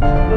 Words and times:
Alors 0.00 0.14
dans 0.16 0.27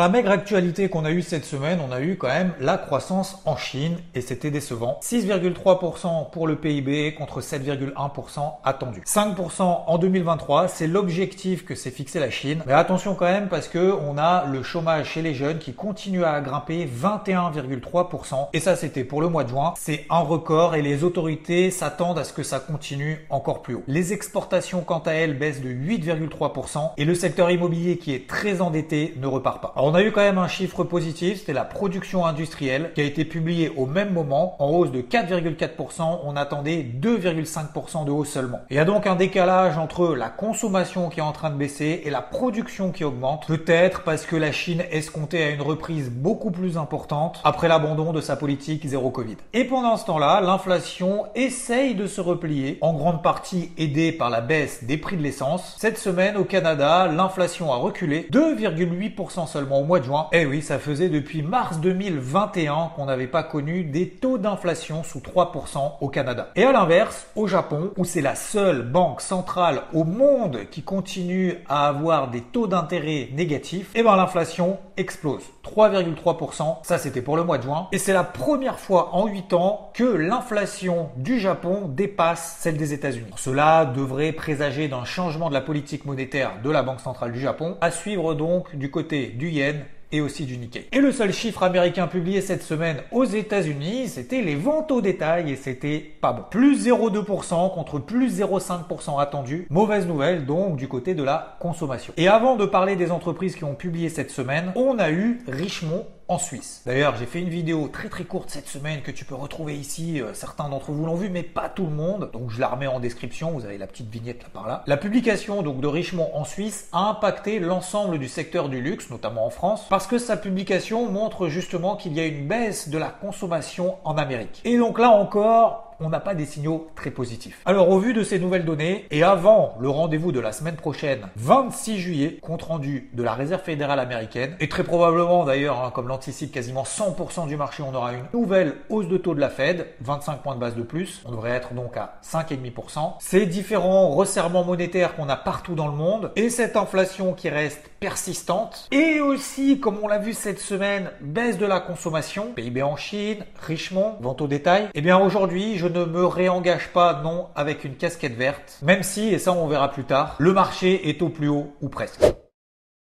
la 0.00 0.08
maigre 0.08 0.30
actualité 0.30 0.88
qu'on 0.88 1.04
a 1.04 1.10
eue 1.10 1.22
cette 1.22 1.44
semaine, 1.44 1.78
on 1.86 1.92
a 1.92 2.00
eu 2.00 2.16
quand 2.16 2.28
même 2.28 2.54
la 2.58 2.78
croissance 2.78 3.40
en 3.44 3.56
Chine 3.56 3.98
et 4.14 4.22
c'était 4.22 4.50
décevant. 4.50 4.98
6,3% 5.02 6.30
pour 6.30 6.46
le 6.46 6.56
PIB 6.56 7.14
contre 7.14 7.40
7,1% 7.40 8.52
attendu. 8.64 9.02
5% 9.06 9.62
en 9.86 9.98
2023, 9.98 10.68
c'est 10.68 10.86
l'objectif 10.86 11.64
que 11.64 11.74
s'est 11.74 11.90
fixé 11.90 12.18
la 12.18 12.30
Chine. 12.30 12.62
Mais 12.66 12.72
attention 12.72 13.14
quand 13.14 13.26
même 13.26 13.48
parce 13.48 13.68
que 13.68 13.92
on 13.92 14.16
a 14.16 14.46
le 14.46 14.62
chômage 14.62 15.10
chez 15.10 15.22
les 15.22 15.34
jeunes 15.34 15.58
qui 15.58 15.74
continue 15.74 16.24
à 16.24 16.40
grimper 16.40 16.86
21,3% 16.86 18.48
et 18.52 18.60
ça 18.60 18.76
c'était 18.76 19.04
pour 19.04 19.20
le 19.20 19.28
mois 19.28 19.44
de 19.44 19.50
juin. 19.50 19.74
C'est 19.76 20.06
un 20.08 20.20
record 20.20 20.74
et 20.74 20.82
les 20.82 21.04
autorités 21.04 21.70
s'attendent 21.70 22.18
à 22.18 22.24
ce 22.24 22.32
que 22.32 22.42
ça 22.42 22.58
continue 22.58 23.26
encore 23.28 23.62
plus 23.62 23.74
haut. 23.74 23.84
Les 23.86 24.12
exportations 24.14 24.80
quant 24.80 25.00
à 25.00 25.12
elles 25.12 25.38
baissent 25.38 25.60
de 25.60 25.68
8,3% 25.68 26.92
et 26.96 27.04
le 27.04 27.14
secteur 27.14 27.50
immobilier 27.50 27.98
qui 27.98 28.14
est 28.14 28.26
très 28.26 28.62
endetté 28.62 29.14
ne 29.20 29.26
repart 29.26 29.50
alors 29.76 29.89
on 29.90 29.94
a 29.94 30.04
eu 30.04 30.12
quand 30.12 30.20
même 30.20 30.38
un 30.38 30.46
chiffre 30.46 30.84
positif, 30.84 31.40
c'était 31.40 31.52
la 31.52 31.64
production 31.64 32.24
industrielle 32.24 32.92
qui 32.94 33.00
a 33.00 33.04
été 33.04 33.24
publiée 33.24 33.72
au 33.76 33.86
même 33.86 34.12
moment 34.12 34.54
en 34.62 34.68
hausse 34.68 34.92
de 34.92 35.00
4,4%. 35.00 36.20
On 36.22 36.36
attendait 36.36 36.86
2,5% 37.02 38.04
de 38.04 38.12
hausse 38.12 38.28
seulement. 38.28 38.60
Il 38.70 38.76
y 38.76 38.78
a 38.78 38.84
donc 38.84 39.08
un 39.08 39.16
décalage 39.16 39.78
entre 39.78 40.14
la 40.14 40.28
consommation 40.28 41.08
qui 41.08 41.18
est 41.18 41.24
en 41.24 41.32
train 41.32 41.50
de 41.50 41.56
baisser 41.56 42.02
et 42.04 42.10
la 42.10 42.22
production 42.22 42.92
qui 42.92 43.02
augmente. 43.02 43.48
Peut-être 43.48 44.04
parce 44.04 44.26
que 44.26 44.36
la 44.36 44.52
Chine 44.52 44.84
escomptait 44.92 45.42
à 45.42 45.50
une 45.50 45.60
reprise 45.60 46.08
beaucoup 46.08 46.52
plus 46.52 46.78
importante 46.78 47.40
après 47.42 47.66
l'abandon 47.66 48.12
de 48.12 48.20
sa 48.20 48.36
politique 48.36 48.86
zéro 48.86 49.10
Covid. 49.10 49.38
Et 49.54 49.64
pendant 49.64 49.96
ce 49.96 50.06
temps-là, 50.06 50.40
l'inflation 50.40 51.24
essaye 51.34 51.96
de 51.96 52.06
se 52.06 52.20
replier, 52.20 52.78
en 52.80 52.92
grande 52.92 53.24
partie 53.24 53.72
aidée 53.76 54.12
par 54.12 54.30
la 54.30 54.40
baisse 54.40 54.84
des 54.84 54.98
prix 54.98 55.16
de 55.16 55.22
l'essence. 55.22 55.74
Cette 55.80 55.98
semaine 55.98 56.36
au 56.36 56.44
Canada, 56.44 57.08
l'inflation 57.08 57.72
a 57.72 57.76
reculé 57.76 58.28
2,8% 58.30 59.48
seulement 59.48 59.79
au 59.80 59.84
mois 59.84 60.00
de 60.00 60.04
juin. 60.04 60.28
Eh 60.32 60.44
oui, 60.44 60.60
ça 60.60 60.78
faisait 60.78 61.08
depuis 61.08 61.42
mars 61.42 61.80
2021 61.80 62.90
qu'on 62.94 63.06
n'avait 63.06 63.26
pas 63.26 63.42
connu 63.42 63.82
des 63.82 64.10
taux 64.10 64.36
d'inflation 64.36 65.02
sous 65.02 65.20
3% 65.20 65.92
au 66.00 66.08
Canada. 66.08 66.50
Et 66.54 66.64
à 66.64 66.72
l'inverse, 66.72 67.26
au 67.34 67.46
Japon, 67.46 67.90
où 67.96 68.04
c'est 68.04 68.20
la 68.20 68.34
seule 68.34 68.82
banque 68.82 69.22
centrale 69.22 69.82
au 69.94 70.04
monde 70.04 70.60
qui 70.70 70.82
continue 70.82 71.56
à 71.68 71.88
avoir 71.88 72.30
des 72.30 72.42
taux 72.42 72.66
d'intérêt 72.66 73.30
négatifs, 73.32 73.90
eh 73.94 74.02
ben 74.02 74.16
l'inflation 74.16 74.78
explose. 75.00 75.42
3,3%, 75.64 76.78
ça 76.82 76.98
c'était 76.98 77.22
pour 77.22 77.36
le 77.36 77.44
mois 77.44 77.58
de 77.58 77.64
juin. 77.64 77.88
Et 77.90 77.98
c'est 77.98 78.12
la 78.12 78.22
première 78.22 78.78
fois 78.78 79.14
en 79.14 79.26
8 79.26 79.52
ans 79.54 79.90
que 79.94 80.04
l'inflation 80.04 81.10
du 81.16 81.40
Japon 81.40 81.88
dépasse 81.88 82.58
celle 82.60 82.76
des 82.76 82.92
États-Unis. 82.92 83.32
Cela 83.36 83.86
devrait 83.86 84.32
présager 84.32 84.88
d'un 84.88 85.04
changement 85.04 85.48
de 85.48 85.54
la 85.54 85.60
politique 85.60 86.04
monétaire 86.04 86.60
de 86.62 86.70
la 86.70 86.82
Banque 86.82 87.00
centrale 87.00 87.32
du 87.32 87.40
Japon, 87.40 87.76
à 87.80 87.90
suivre 87.90 88.34
donc 88.34 88.76
du 88.76 88.90
côté 88.90 89.28
du 89.28 89.48
yen 89.48 89.84
et 90.12 90.20
aussi 90.20 90.44
du 90.44 90.56
Nikkei. 90.56 90.86
Et 90.92 91.00
le 91.00 91.12
seul 91.12 91.32
chiffre 91.32 91.62
américain 91.62 92.06
publié 92.06 92.40
cette 92.40 92.62
semaine 92.62 92.98
aux 93.12 93.24
États-Unis, 93.24 94.08
c'était 94.08 94.42
les 94.42 94.56
ventes 94.56 94.90
au 94.90 95.00
détail 95.00 95.50
et 95.50 95.56
c'était 95.56 95.98
pas 95.98 96.32
bon. 96.32 96.42
Plus 96.50 96.86
0,2% 96.86 97.74
contre 97.74 97.98
plus 97.98 98.40
0,5% 98.40 99.20
attendu. 99.20 99.66
Mauvaise 99.70 100.06
nouvelle 100.06 100.46
donc 100.46 100.76
du 100.76 100.88
côté 100.88 101.14
de 101.14 101.22
la 101.22 101.56
consommation. 101.60 102.12
Et 102.16 102.28
avant 102.28 102.56
de 102.56 102.64
parler 102.64 102.96
des 102.96 103.10
entreprises 103.10 103.56
qui 103.56 103.64
ont 103.64 103.74
publié 103.74 104.08
cette 104.08 104.30
semaine, 104.30 104.72
on 104.76 104.98
a 104.98 105.10
eu 105.10 105.40
Richemont 105.46 106.06
en 106.30 106.38
Suisse. 106.38 106.82
D'ailleurs, 106.86 107.16
j'ai 107.16 107.26
fait 107.26 107.40
une 107.40 107.48
vidéo 107.48 107.88
très 107.88 108.08
très 108.08 108.22
courte 108.22 108.50
cette 108.50 108.68
semaine 108.68 109.02
que 109.02 109.10
tu 109.10 109.24
peux 109.24 109.34
retrouver 109.34 109.76
ici. 109.76 110.22
Euh, 110.22 110.32
certains 110.32 110.68
d'entre 110.68 110.92
vous 110.92 111.04
l'ont 111.04 111.16
vu, 111.16 111.28
mais 111.28 111.42
pas 111.42 111.68
tout 111.68 111.84
le 111.84 111.90
monde. 111.90 112.30
Donc 112.32 112.50
je 112.50 112.60
la 112.60 112.68
remets 112.68 112.86
en 112.86 113.00
description. 113.00 113.50
Vous 113.50 113.64
avez 113.64 113.78
la 113.78 113.88
petite 113.88 114.08
vignette 114.08 114.44
là 114.44 114.48
par 114.52 114.68
là. 114.68 114.84
La 114.86 114.96
publication 114.96 115.62
donc 115.62 115.80
de 115.80 115.88
Richemont 115.88 116.30
en 116.32 116.44
Suisse 116.44 116.88
a 116.92 117.08
impacté 117.08 117.58
l'ensemble 117.58 118.18
du 118.18 118.28
secteur 118.28 118.68
du 118.68 118.80
luxe, 118.80 119.10
notamment 119.10 119.44
en 119.44 119.50
France, 119.50 119.86
parce 119.90 120.06
que 120.06 120.18
sa 120.18 120.36
publication 120.36 121.10
montre 121.10 121.48
justement 121.48 121.96
qu'il 121.96 122.12
y 122.12 122.20
a 122.20 122.26
une 122.26 122.46
baisse 122.46 122.88
de 122.88 122.98
la 122.98 123.08
consommation 123.08 123.96
en 124.04 124.16
Amérique. 124.16 124.60
Et 124.64 124.78
donc 124.78 125.00
là 125.00 125.10
encore, 125.10 125.89
on 126.00 126.08
n'a 126.08 126.20
pas 126.20 126.34
des 126.34 126.46
signaux 126.46 126.88
très 126.94 127.10
positifs. 127.10 127.60
Alors 127.64 127.90
au 127.90 127.98
vu 127.98 128.12
de 128.12 128.22
ces 128.22 128.38
nouvelles 128.38 128.64
données 128.64 129.06
et 129.10 129.22
avant 129.22 129.76
le 129.80 129.88
rendez-vous 129.88 130.32
de 130.32 130.40
la 130.40 130.52
semaine 130.52 130.76
prochaine, 130.76 131.28
26 131.36 131.98
juillet, 131.98 132.38
compte 132.40 132.62
rendu 132.62 133.10
de 133.12 133.22
la 133.22 133.34
Réserve 133.34 133.62
fédérale 133.62 134.00
américaine, 134.00 134.56
et 134.60 134.68
très 134.68 134.84
probablement 134.84 135.44
d'ailleurs, 135.44 135.84
hein, 135.84 135.90
comme 135.94 136.08
l'anticipe 136.08 136.52
quasiment 136.52 136.82
100% 136.82 137.46
du 137.46 137.56
marché, 137.56 137.82
on 137.82 137.94
aura 137.94 138.12
une 138.12 138.24
nouvelle 138.32 138.74
hausse 138.88 139.08
de 139.08 139.16
taux 139.16 139.34
de 139.34 139.40
la 139.40 139.50
Fed, 139.50 139.86
25 140.00 140.42
points 140.42 140.54
de 140.54 140.60
base 140.60 140.74
de 140.74 140.82
plus, 140.82 141.22
on 141.26 141.30
devrait 141.30 141.50
être 141.50 141.74
donc 141.74 141.96
à 141.96 142.18
5,5%. 142.24 143.14
Ces 143.20 143.46
différents 143.46 144.10
resserrements 144.10 144.64
monétaires 144.64 145.14
qu'on 145.14 145.28
a 145.28 145.36
partout 145.36 145.74
dans 145.74 145.86
le 145.86 145.96
monde 145.96 146.32
et 146.36 146.50
cette 146.50 146.76
inflation 146.76 147.32
qui 147.34 147.48
reste 147.48 147.90
persistante 148.00 148.88
et 148.90 149.20
aussi, 149.20 149.80
comme 149.80 149.98
on 150.02 150.08
l'a 150.08 150.18
vu 150.18 150.32
cette 150.32 150.60
semaine, 150.60 151.10
baisse 151.20 151.58
de 151.58 151.66
la 151.66 151.80
consommation, 151.80 152.52
PIB 152.54 152.82
en 152.82 152.96
Chine, 152.96 153.44
Richemont, 153.60 154.16
vente 154.20 154.40
au 154.40 154.46
détail, 154.46 154.84
et 154.84 154.88
eh 154.96 155.00
bien 155.00 155.18
aujourd'hui, 155.18 155.76
je 155.76 155.86
ne 155.90 156.04
me 156.04 156.24
réengage 156.24 156.88
pas 156.88 157.20
non 157.22 157.48
avec 157.54 157.84
une 157.84 157.96
casquette 157.96 158.36
verte, 158.36 158.78
même 158.82 159.02
si, 159.02 159.28
et 159.28 159.38
ça 159.38 159.52
on 159.52 159.66
verra 159.66 159.90
plus 159.90 160.04
tard, 160.04 160.36
le 160.38 160.52
marché 160.52 161.08
est 161.08 161.22
au 161.22 161.28
plus 161.28 161.48
haut 161.48 161.72
ou 161.80 161.88
presque. 161.88 162.24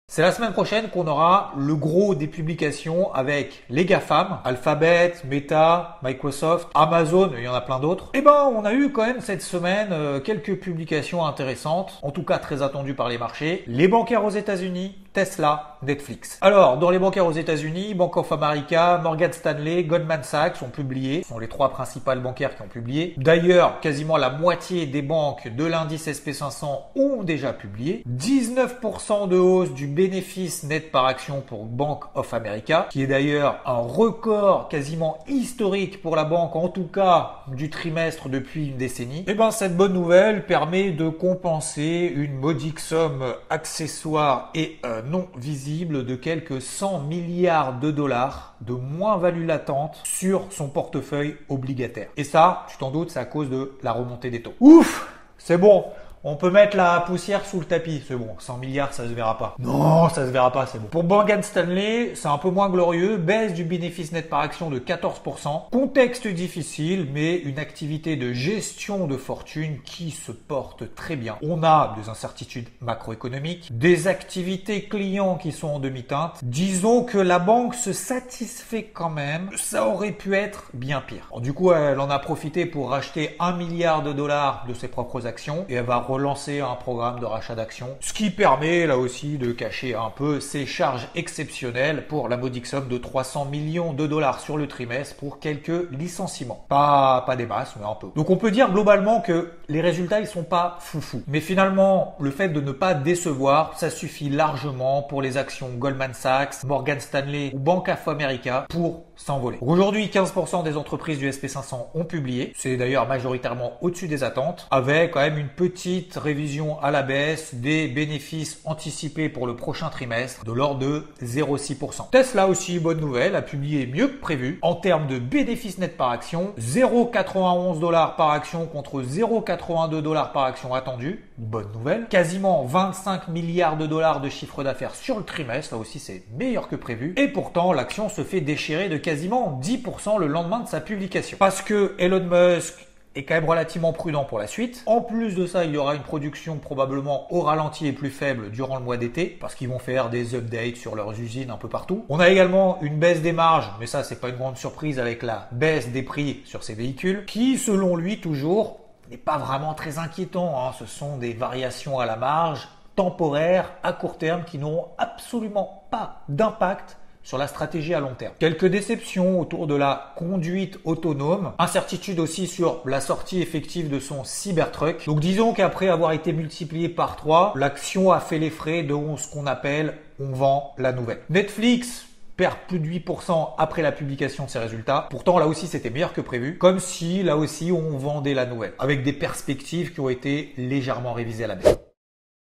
C'est 0.09 0.21
la 0.21 0.31
semaine 0.31 0.53
prochaine 0.53 0.87
qu'on 0.87 1.05
aura 1.05 1.51
le 1.57 1.75
gros 1.75 2.15
des 2.15 2.27
publications 2.27 3.13
avec 3.13 3.65
les 3.69 3.83
GAFAM, 3.83 4.39
Alphabet, 4.45 5.15
Meta, 5.25 5.99
Microsoft, 6.01 6.69
Amazon, 6.75 7.29
il 7.37 7.43
y 7.43 7.47
en 7.49 7.53
a 7.53 7.59
plein 7.59 7.81
d'autres. 7.81 8.05
Et 8.13 8.19
eh 8.19 8.21
ben, 8.21 8.49
on 8.55 8.63
a 8.63 8.71
eu 8.71 8.93
quand 8.93 9.05
même 9.05 9.19
cette 9.19 9.41
semaine 9.41 9.89
euh, 9.91 10.21
quelques 10.21 10.61
publications 10.61 11.25
intéressantes, 11.25 11.99
en 12.03 12.11
tout 12.11 12.23
cas 12.23 12.37
très 12.37 12.61
attendues 12.61 12.93
par 12.93 13.09
les 13.09 13.17
marchés. 13.17 13.65
Les 13.67 13.89
bancaires 13.89 14.23
aux 14.23 14.29
États-Unis, 14.29 14.95
Tesla, 15.17 15.77
Netflix. 15.81 16.37
Alors, 16.41 16.77
dans 16.77 16.91
les 16.91 16.99
bancaires 16.99 17.25
aux 17.25 17.31
États-Unis, 17.31 17.95
Bank 17.95 18.17
of 18.17 18.31
America, 18.31 18.99
Morgan 19.01 19.33
Stanley, 19.33 19.83
Goldman 19.83 20.21
Sachs 20.21 20.61
ont 20.61 20.69
publié. 20.69 21.23
Ce 21.23 21.29
sont 21.29 21.39
les 21.39 21.47
trois 21.47 21.69
principales 21.71 22.19
bancaires 22.19 22.55
qui 22.55 22.61
ont 22.61 22.67
publié. 22.67 23.15
D'ailleurs, 23.17 23.79
quasiment 23.79 24.17
la 24.17 24.29
moitié 24.29 24.85
des 24.85 25.01
banques 25.01 25.47
de 25.47 25.65
l'indice 25.65 26.07
SP500 26.07 26.67
ont 26.95 27.23
déjà 27.23 27.51
publié. 27.51 28.03
19% 28.07 29.27
de 29.27 29.37
hausse 29.37 29.73
du 29.73 29.87
bénéfice 29.87 30.61
net 30.63 30.91
par 30.91 31.07
action 31.07 31.41
pour 31.41 31.65
Bank 31.65 32.03
of 32.13 32.31
America, 32.35 32.85
qui 32.91 33.01
est 33.01 33.07
d'ailleurs 33.07 33.59
un 33.65 33.77
record 33.77 34.67
quasiment 34.67 35.17
historique 35.27 35.99
pour 36.03 36.15
la 36.15 36.25
banque, 36.25 36.55
en 36.55 36.69
tout 36.69 36.87
cas 36.87 37.41
du 37.47 37.71
trimestre 37.71 38.29
depuis 38.29 38.67
une 38.67 38.77
décennie. 38.77 39.21
Et 39.21 39.31
eh 39.31 39.33
ben, 39.33 39.49
cette 39.49 39.75
bonne 39.75 39.93
nouvelle 39.93 40.45
permet 40.45 40.91
de 40.91 41.09
compenser 41.09 42.11
une 42.15 42.37
modique 42.37 42.79
somme 42.79 43.23
accessoire 43.49 44.51
et 44.53 44.77
euh, 44.85 45.01
non 45.09 45.27
visible 45.37 46.05
de 46.05 46.15
quelques 46.15 46.61
100 46.61 47.01
milliards 47.01 47.79
de 47.79 47.91
dollars 47.91 48.55
de 48.61 48.73
moins-value 48.73 49.45
latente 49.45 49.99
sur 50.03 50.47
son 50.51 50.67
portefeuille 50.69 51.35
obligataire. 51.49 52.09
Et 52.17 52.23
ça, 52.23 52.65
tu 52.69 52.77
t'en 52.77 52.91
doutes, 52.91 53.11
c'est 53.11 53.19
à 53.19 53.25
cause 53.25 53.49
de 53.49 53.73
la 53.83 53.91
remontée 53.91 54.29
des 54.29 54.41
taux. 54.41 54.53
Ouf 54.59 55.11
C'est 55.37 55.57
bon 55.57 55.85
on 56.29 56.35
peut 56.35 56.51
mettre 56.51 56.75
la 56.75 56.99
poussière 56.99 57.45
sous 57.45 57.61
le 57.61 57.65
tapis, 57.65 58.03
c'est 58.05 58.17
bon. 58.17 58.35
100 58.37 58.57
milliards, 58.57 58.93
ça 58.93 59.07
se 59.07 59.13
verra 59.13 59.37
pas. 59.37 59.55
Non, 59.59 60.09
ça 60.09 60.25
se 60.25 60.31
verra 60.31 60.51
pas, 60.51 60.65
c'est 60.65 60.77
bon. 60.77 60.87
Pour 60.87 61.05
Morgan 61.05 61.41
Stanley, 61.41 62.15
c'est 62.15 62.27
un 62.27 62.37
peu 62.37 62.49
moins 62.49 62.69
glorieux. 62.69 63.15
Baisse 63.15 63.53
du 63.53 63.63
bénéfice 63.63 64.11
net 64.11 64.29
par 64.29 64.41
action 64.41 64.69
de 64.69 64.77
14%. 64.77 65.69
Contexte 65.71 66.27
difficile, 66.27 67.07
mais 67.13 67.37
une 67.37 67.59
activité 67.59 68.17
de 68.17 68.33
gestion 68.33 69.07
de 69.07 69.15
fortune 69.15 69.79
qui 69.85 70.11
se 70.11 70.33
porte 70.33 70.93
très 70.95 71.15
bien. 71.15 71.37
On 71.41 71.63
a 71.63 71.95
des 71.97 72.09
incertitudes 72.09 72.67
macroéconomiques, 72.81 73.69
des 73.71 74.09
activités 74.09 74.83
clients 74.83 75.35
qui 75.35 75.53
sont 75.53 75.69
en 75.69 75.79
demi-teinte. 75.79 76.41
Disons 76.43 77.05
que 77.05 77.19
la 77.19 77.39
banque 77.39 77.73
se 77.73 77.93
satisfait 77.93 78.83
quand 78.83 79.09
même. 79.09 79.49
Ça 79.55 79.87
aurait 79.87 80.11
pu 80.11 80.35
être 80.35 80.71
bien 80.73 80.99
pire. 80.99 81.31
du 81.39 81.53
coup, 81.53 81.71
elle 81.71 82.01
en 82.01 82.09
a 82.09 82.19
profité 82.19 82.65
pour 82.65 82.89
racheter 82.89 83.37
un 83.39 83.53
milliard 83.53 84.03
de 84.03 84.11
dollars 84.11 84.65
de 84.67 84.73
ses 84.73 84.89
propres 84.89 85.25
actions 85.25 85.65
et 85.69 85.75
elle 85.75 85.85
va 85.85 85.99
relancer 86.17 86.61
un 86.61 86.73
programme 86.73 87.19
de 87.19 87.25
rachat 87.25 87.53
d'actions, 87.53 87.95
ce 87.99 88.11
qui 88.11 88.31
permet 88.31 88.87
là 88.87 88.97
aussi 88.97 89.37
de 89.37 89.51
cacher 89.51 89.93
un 89.93 90.09
peu 90.09 90.39
ses 90.39 90.65
charges 90.65 91.07
exceptionnelles 91.13 92.07
pour 92.07 92.27
la 92.27 92.37
modique 92.37 92.65
somme 92.65 92.87
de 92.87 92.97
300 92.97 93.45
millions 93.45 93.93
de 93.93 94.07
dollars 94.07 94.39
sur 94.39 94.57
le 94.57 94.67
trimestre 94.67 95.15
pour 95.15 95.39
quelques 95.39 95.91
licenciements. 95.91 96.65
Pas, 96.69 97.23
pas 97.27 97.35
des 97.35 97.45
masses, 97.45 97.75
mais 97.79 97.85
un 97.85 97.93
peu. 97.93 98.07
Donc 98.15 98.31
on 98.31 98.37
peut 98.37 98.49
dire 98.49 98.71
globalement 98.71 99.21
que 99.21 99.51
les 99.69 99.79
résultats 99.79 100.19
ils 100.19 100.27
sont 100.27 100.43
pas 100.43 100.77
foufou. 100.79 101.21
Mais 101.27 101.39
finalement, 101.39 102.15
le 102.19 102.31
fait 102.31 102.49
de 102.49 102.61
ne 102.61 102.71
pas 102.71 102.95
décevoir, 102.95 103.77
ça 103.77 103.91
suffit 103.91 104.29
largement 104.29 105.03
pour 105.03 105.21
les 105.21 105.37
actions 105.37 105.69
Goldman 105.69 106.15
Sachs, 106.15 106.63
Morgan 106.63 106.99
Stanley 106.99 107.51
ou 107.53 107.59
Bank 107.59 107.89
of 107.89 108.07
America 108.07 108.65
pour 108.69 109.03
s'envoler. 109.15 109.57
Aujourd'hui, 109.61 110.07
15% 110.07 110.63
des 110.63 110.77
entreprises 110.77 111.19
du 111.19 111.29
SP500 111.29 111.87
ont 111.93 112.05
publié. 112.05 112.53
C'est 112.55 112.77
d'ailleurs 112.77 113.07
majoritairement 113.07 113.73
au-dessus 113.81 114.07
des 114.07 114.23
attentes, 114.23 114.67
avec 114.71 115.11
quand 115.11 115.21
même 115.21 115.37
une 115.37 115.49
petite 115.49 115.96
révision 116.15 116.79
à 116.81 116.91
la 116.91 117.03
baisse 117.03 117.55
des 117.55 117.87
bénéfices 117.87 118.61
anticipés 118.65 119.29
pour 119.29 119.47
le 119.47 119.55
prochain 119.55 119.89
trimestre 119.89 120.43
de 120.45 120.51
l'ordre 120.51 120.79
de 120.79 121.03
0,6%. 121.23 122.09
Tesla 122.11 122.47
aussi, 122.47 122.79
bonne 122.79 122.99
nouvelle, 122.99 123.35
a 123.35 123.41
publié 123.41 123.87
mieux 123.87 124.07
que 124.07 124.19
prévu. 124.19 124.59
En 124.61 124.75
termes 124.75 125.07
de 125.07 125.19
bénéfices 125.19 125.77
net 125.77 125.97
par 125.97 126.11
action, 126.11 126.53
0,91 126.59 127.79
dollars 127.79 128.15
par 128.15 128.31
action 128.31 128.65
contre 128.65 129.01
0,82 129.01 130.01
dollars 130.01 130.31
par 130.31 130.43
action 130.43 130.73
attendu. 130.73 131.23
Bonne 131.37 131.71
nouvelle. 131.73 132.07
Quasiment 132.09 132.63
25 132.65 133.27
milliards 133.27 133.77
de 133.77 133.85
dollars 133.85 134.21
de 134.21 134.29
chiffre 134.29 134.63
d'affaires 134.63 134.95
sur 134.95 135.17
le 135.17 135.23
trimestre. 135.23 135.75
Là 135.75 135.79
aussi, 135.79 135.99
c'est 135.99 136.23
meilleur 136.37 136.67
que 136.67 136.75
prévu. 136.75 137.13
Et 137.17 137.27
pourtant, 137.27 137.73
l'action 137.73 138.09
se 138.09 138.23
fait 138.23 138.41
déchirer 138.41 138.89
de 138.89 138.97
quasiment 138.97 139.59
10% 139.61 140.19
le 140.19 140.27
lendemain 140.27 140.61
de 140.61 140.67
sa 140.67 140.81
publication. 140.81 141.37
Parce 141.39 141.61
que 141.61 141.95
Elon 141.99 142.23
Musk 142.23 142.86
est 143.17 143.23
quand 143.23 143.35
même 143.35 143.49
relativement 143.49 143.93
prudent 143.93 144.25
pour 144.25 144.39
la 144.39 144.47
suite. 144.47 144.83
En 144.85 145.01
plus 145.01 145.35
de 145.35 145.45
ça, 145.45 145.65
il 145.65 145.71
y 145.71 145.77
aura 145.77 145.95
une 145.95 146.01
production 146.01 146.57
probablement 146.57 147.31
au 147.33 147.41
ralenti 147.41 147.87
et 147.87 147.91
plus 147.91 148.09
faible 148.09 148.51
durant 148.51 148.77
le 148.77 148.83
mois 148.83 148.97
d'été, 148.97 149.25
parce 149.25 149.55
qu'ils 149.55 149.69
vont 149.69 149.79
faire 149.79 150.09
des 150.09 150.35
updates 150.35 150.75
sur 150.75 150.95
leurs 150.95 151.19
usines 151.19 151.49
un 151.49 151.57
peu 151.57 151.67
partout. 151.67 152.05
On 152.09 152.19
a 152.19 152.29
également 152.29 152.79
une 152.81 152.97
baisse 152.97 153.21
des 153.21 153.33
marges, 153.33 153.71
mais 153.79 153.87
ça 153.87 154.03
c'est 154.03 154.19
pas 154.19 154.29
une 154.29 154.35
grande 154.35 154.57
surprise 154.57 154.99
avec 154.99 155.23
la 155.23 155.47
baisse 155.51 155.89
des 155.89 156.03
prix 156.03 156.41
sur 156.45 156.63
ces 156.63 156.73
véhicules, 156.73 157.25
qui 157.25 157.57
selon 157.57 157.95
lui 157.95 158.19
toujours 158.19 158.79
n'est 159.09 159.17
pas 159.17 159.37
vraiment 159.37 159.73
très 159.73 159.97
inquiétant. 159.99 160.55
Hein. 160.59 160.71
Ce 160.77 160.85
sont 160.85 161.17
des 161.17 161.33
variations 161.33 161.99
à 161.99 162.05
la 162.05 162.17
marge 162.17 162.67
temporaires, 162.97 163.71
à 163.83 163.93
court 163.93 164.17
terme, 164.17 164.43
qui 164.43 164.57
n'auront 164.57 164.87
absolument 164.97 165.83
pas 165.91 166.23
d'impact 166.27 166.97
sur 167.27 167.37
la 167.37 167.47
stratégie 167.47 167.93
à 167.93 167.99
long 167.99 168.13
terme. 168.17 168.33
Quelques 168.39 168.67
déceptions 168.67 169.41
autour 169.41 169.67
de 169.67 169.75
la 169.75 170.13
conduite 170.15 170.79
autonome, 170.85 171.51
incertitude 171.59 172.21
aussi 172.21 172.47
sur 172.47 172.81
la 172.85 173.01
sortie 173.01 173.41
effective 173.41 173.89
de 173.89 173.99
son 173.99 174.23
Cybertruck. 174.23 175.05
Donc 175.07 175.19
disons 175.19 175.51
qu'après 175.51 175.89
avoir 175.89 176.13
été 176.13 176.31
multiplié 176.31 176.87
par 176.87 177.17
3, 177.17 177.51
l'action 177.57 178.13
a 178.13 178.21
fait 178.21 178.39
les 178.39 178.49
frais 178.49 178.83
de 178.83 178.95
ce 179.17 179.29
qu'on 179.29 179.45
appelle 179.45 179.95
on 180.21 180.31
vend 180.31 180.73
la 180.77 180.93
nouvelle. 180.93 181.19
Netflix 181.29 182.05
perd 182.37 182.55
plus 182.69 182.79
de 182.79 182.87
8% 182.87 183.55
après 183.57 183.81
la 183.81 183.91
publication 183.91 184.45
de 184.45 184.49
ses 184.49 184.59
résultats. 184.59 185.07
Pourtant, 185.09 185.37
là 185.37 185.47
aussi, 185.47 185.67
c'était 185.67 185.89
meilleur 185.89 186.13
que 186.13 186.21
prévu. 186.21 186.57
Comme 186.57 186.79
si, 186.79 187.23
là 187.23 187.35
aussi, 187.35 187.73
on 187.73 187.97
vendait 187.97 188.35
la 188.35 188.45
nouvelle. 188.45 188.73
Avec 188.79 189.03
des 189.03 189.13
perspectives 189.13 189.93
qui 189.93 189.99
ont 189.99 190.09
été 190.09 190.53
légèrement 190.55 191.11
révisées 191.11 191.43
à 191.43 191.47
la 191.47 191.55
baisse. 191.55 191.86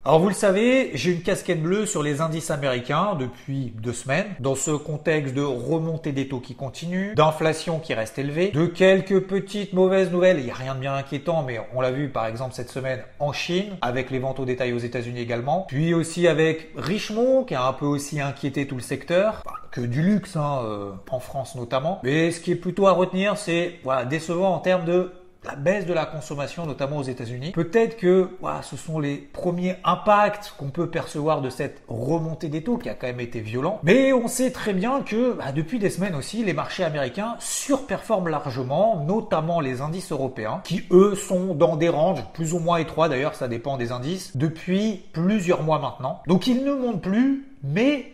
Alors 0.06 0.20
vous 0.20 0.28
le 0.28 0.34
savez, 0.34 0.92
j'ai 0.96 1.14
une 1.14 1.22
casquette 1.22 1.64
bleue 1.64 1.86
sur 1.86 2.04
les 2.04 2.20
indices 2.20 2.52
américains 2.52 3.16
depuis 3.18 3.72
deux 3.82 3.94
semaines, 3.94 4.28
dans 4.42 4.54
ce 4.54 4.72
contexte 4.72 5.34
de 5.34 5.42
remontée 5.42 6.12
des 6.12 6.28
taux 6.28 6.42
qui 6.42 6.56
continue, 6.56 7.16
d'inflation 7.16 7.80
qui 7.80 7.94
reste 7.94 8.20
élevée, 8.20 8.52
de 8.52 8.66
quelques 8.66 9.22
petites 9.22 9.72
mauvaises 9.72 10.12
nouvelles, 10.12 10.40
il 10.40 10.44
n'y 10.44 10.52
a 10.52 10.56
rien 10.56 10.76
de 10.76 10.82
bien 10.82 10.94
inquiétant, 10.94 11.42
mais 11.44 11.62
on 11.74 11.80
l'a 11.80 11.92
vu 11.92 12.10
par 12.10 12.26
exemple 12.26 12.54
cette 12.54 12.70
semaine 12.70 13.02
en 13.20 13.32
Chine, 13.32 13.78
avec 13.82 14.12
les 14.12 14.20
ventes 14.20 14.42
au 14.42 14.46
détail 14.46 14.74
aux 14.74 14.78
États-Unis 14.78 15.22
également, 15.22 15.68
puis 15.70 15.94
aussi 15.94 16.28
avec 16.28 16.72
Richemont 16.76 17.46
qui 17.46 17.56
a 17.56 17.66
un 17.66 17.72
peu 17.72 17.86
aussi 17.86 18.20
inquiété 18.20 18.68
tout 18.68 18.76
le 18.76 18.82
secteur, 18.82 19.42
que 19.72 19.80
du 19.80 20.02
luxe 20.02 20.36
hein, 20.36 20.60
euh, 20.66 20.92
en 21.12 21.22
France 21.22 21.56
notamment, 21.56 22.02
mais 22.04 22.32
ce 22.32 22.42
qui 22.42 22.52
est 22.52 22.56
plutôt 22.56 22.88
à 22.88 22.92
retenir 22.92 23.38
c'est 23.38 23.76
voilà, 23.86 24.04
décevant 24.04 24.54
en 24.54 24.60
termes 24.60 24.84
de 24.84 25.14
la 25.46 25.56
baisse 25.56 25.86
de 25.86 25.94
la 25.94 26.06
consommation, 26.06 26.66
notamment 26.66 26.98
aux 26.98 27.04
États-Unis. 27.04 27.52
Peut-être 27.52 27.98
que 27.98 28.30
voilà, 28.42 28.62
ce 28.62 28.78
sont 28.78 29.00
les 29.00 29.18
premiers 29.18 29.76
impacts 29.84 30.54
qu'on 30.58 30.70
peut 30.70 30.90
percevoir 30.90 31.42
de 31.42 31.50
cette 31.50 31.82
remontée 31.88 32.50
des 32.50 32.64
taux 32.64 32.78
qui 32.78 32.90
a 32.90 32.94
quand 32.94 33.08
même 33.08 33.20
été 33.20 33.40
violent. 33.40 33.80
Mais 33.84 34.14
on 34.14 34.28
sait 34.28 34.52
très 34.52 34.74
bien 34.74 35.02
que 35.02 35.34
bah, 35.34 35.52
depuis 35.52 35.80
des 35.80 35.90
semaines 35.90 36.16
aussi, 36.16 36.44
les 36.44 36.54
marchés 36.54 36.84
américains 36.84 37.36
surperforment 37.40 38.30
largement, 38.30 39.04
notamment 39.06 39.60
les 39.60 39.82
indices 39.82 40.12
européens, 40.12 40.62
qui 40.64 40.84
eux 40.92 41.16
sont 41.16 41.54
dans 41.56 41.76
des 41.76 41.90
ranges 41.90 42.24
plus 42.34 42.54
ou 42.54 42.60
moins 42.60 42.78
étroits 42.78 43.10
d'ailleurs, 43.10 43.36
ça 43.36 43.48
dépend 43.48 43.78
des 43.78 43.92
indices, 43.92 44.36
depuis 44.38 45.04
plusieurs 45.14 45.64
mois 45.64 45.80
maintenant. 45.80 46.22
Donc 46.28 46.48
ils 46.48 46.64
ne 46.64 46.74
montent 46.74 47.02
plus, 47.02 47.46
mais 47.64 48.14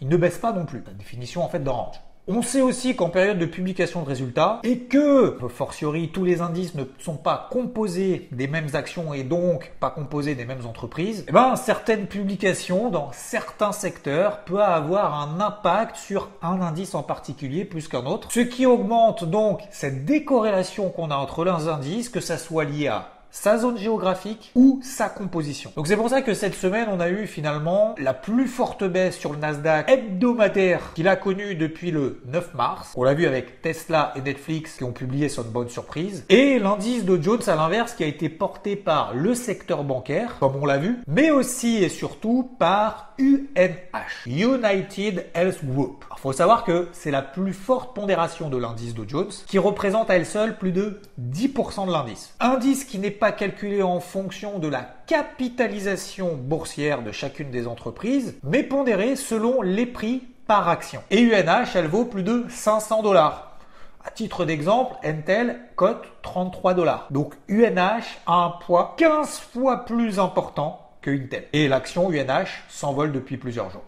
ils 0.00 0.08
ne 0.08 0.16
baissent 0.16 0.38
pas 0.38 0.52
non 0.52 0.66
plus. 0.66 0.82
La 0.86 0.92
définition 0.92 1.44
en 1.44 1.48
fait 1.48 1.60
de 1.60 1.70
range. 1.70 1.96
On 2.26 2.40
sait 2.40 2.62
aussi 2.62 2.96
qu'en 2.96 3.10
période 3.10 3.38
de 3.38 3.44
publication 3.44 4.00
de 4.02 4.08
résultats 4.08 4.60
et 4.62 4.78
que, 4.78 5.36
fortiori, 5.50 6.08
tous 6.08 6.24
les 6.24 6.40
indices 6.40 6.74
ne 6.74 6.84
sont 6.98 7.18
pas 7.18 7.48
composés 7.50 8.28
des 8.32 8.46
mêmes 8.46 8.70
actions 8.72 9.12
et 9.12 9.24
donc 9.24 9.72
pas 9.78 9.90
composés 9.90 10.34
des 10.34 10.46
mêmes 10.46 10.64
entreprises, 10.64 11.26
eh 11.28 11.32
ben, 11.32 11.54
certaines 11.54 12.06
publications 12.06 12.88
dans 12.88 13.10
certains 13.12 13.72
secteurs 13.72 14.38
peuvent 14.44 14.60
avoir 14.60 15.20
un 15.20 15.38
impact 15.38 15.96
sur 15.96 16.30
un 16.40 16.62
indice 16.62 16.94
en 16.94 17.02
particulier 17.02 17.66
plus 17.66 17.88
qu'un 17.88 18.06
autre, 18.06 18.28
ce 18.32 18.40
qui 18.40 18.64
augmente 18.64 19.24
donc 19.24 19.60
cette 19.70 20.06
décorrélation 20.06 20.88
qu'on 20.88 21.10
a 21.10 21.16
entre 21.16 21.44
les 21.44 21.68
indices, 21.68 22.08
que 22.08 22.20
ça 22.20 22.38
soit 22.38 22.64
lié 22.64 22.88
à 22.88 23.13
sa 23.34 23.58
zone 23.58 23.76
géographique 23.76 24.52
ou 24.54 24.78
sa 24.82 25.08
composition. 25.08 25.72
Donc 25.74 25.88
c'est 25.88 25.96
pour 25.96 26.08
ça 26.08 26.22
que 26.22 26.34
cette 26.34 26.54
semaine, 26.54 26.86
on 26.88 27.00
a 27.00 27.08
eu 27.08 27.26
finalement 27.26 27.96
la 27.98 28.14
plus 28.14 28.46
forte 28.46 28.84
baisse 28.84 29.18
sur 29.18 29.32
le 29.32 29.38
Nasdaq 29.38 29.90
hebdomadaire 29.90 30.92
qu'il 30.94 31.08
a 31.08 31.16
connu 31.16 31.56
depuis 31.56 31.90
le 31.90 32.22
9 32.26 32.54
mars. 32.54 32.92
On 32.94 33.02
l'a 33.02 33.12
vu 33.12 33.26
avec 33.26 33.60
Tesla 33.60 34.12
et 34.14 34.20
Netflix 34.20 34.76
qui 34.76 34.84
ont 34.84 34.92
publié 34.92 35.28
son 35.28 35.42
bonne 35.42 35.68
surprise. 35.68 36.24
Et 36.28 36.60
l'indice 36.60 37.04
de 37.04 37.20
Jones 37.20 37.42
à 37.48 37.56
l'inverse 37.56 37.94
qui 37.94 38.04
a 38.04 38.06
été 38.06 38.28
porté 38.28 38.76
par 38.76 39.14
le 39.14 39.34
secteur 39.34 39.82
bancaire, 39.82 40.36
comme 40.38 40.54
on 40.54 40.64
l'a 40.64 40.78
vu, 40.78 41.00
mais 41.08 41.32
aussi 41.32 41.82
et 41.82 41.88
surtout 41.88 42.48
par 42.60 43.14
UNH, 43.18 44.26
United 44.26 45.26
Health 45.34 45.64
Group. 45.64 46.04
Il 46.16 46.20
faut 46.20 46.32
savoir 46.32 46.64
que 46.64 46.88
c'est 46.92 47.10
la 47.10 47.22
plus 47.22 47.52
forte 47.52 47.94
pondération 47.94 48.48
de 48.48 48.56
l'indice 48.56 48.94
de 48.94 49.08
Jones 49.08 49.30
qui 49.46 49.58
représente 49.58 50.08
à 50.08 50.16
elle 50.16 50.26
seule 50.26 50.56
plus 50.56 50.72
de 50.72 51.00
10% 51.20 51.86
de 51.86 51.92
l'indice. 51.92 52.34
Indice 52.40 52.84
qui 52.84 52.98
n'est 52.98 53.10
pas 53.10 53.23
calculé 53.32 53.82
en 53.82 54.00
fonction 54.00 54.58
de 54.58 54.68
la 54.68 54.86
capitalisation 55.06 56.34
boursière 56.36 57.02
de 57.02 57.12
chacune 57.12 57.50
des 57.50 57.66
entreprises, 57.66 58.38
mais 58.42 58.62
pondéré 58.62 59.16
selon 59.16 59.62
les 59.62 59.86
prix 59.86 60.22
par 60.46 60.68
action. 60.68 61.02
Et 61.10 61.20
UNH, 61.20 61.74
elle 61.74 61.86
vaut 61.86 62.04
plus 62.04 62.22
de 62.22 62.44
500 62.48 63.02
dollars. 63.02 63.58
À 64.04 64.10
titre 64.10 64.44
d'exemple, 64.44 64.94
Intel 65.02 65.60
cote 65.76 66.04
33 66.22 66.74
dollars. 66.74 67.06
Donc 67.10 67.34
UNH 67.48 68.18
a 68.26 68.34
un 68.44 68.50
poids 68.50 68.94
15 68.98 69.38
fois 69.38 69.84
plus 69.86 70.18
important 70.18 70.90
que 71.00 71.10
Intel. 71.10 71.46
Et 71.52 71.68
l'action 71.68 72.10
UNH 72.10 72.64
s'envole 72.68 73.12
depuis 73.12 73.38
plusieurs 73.38 73.70
jours. 73.70 73.84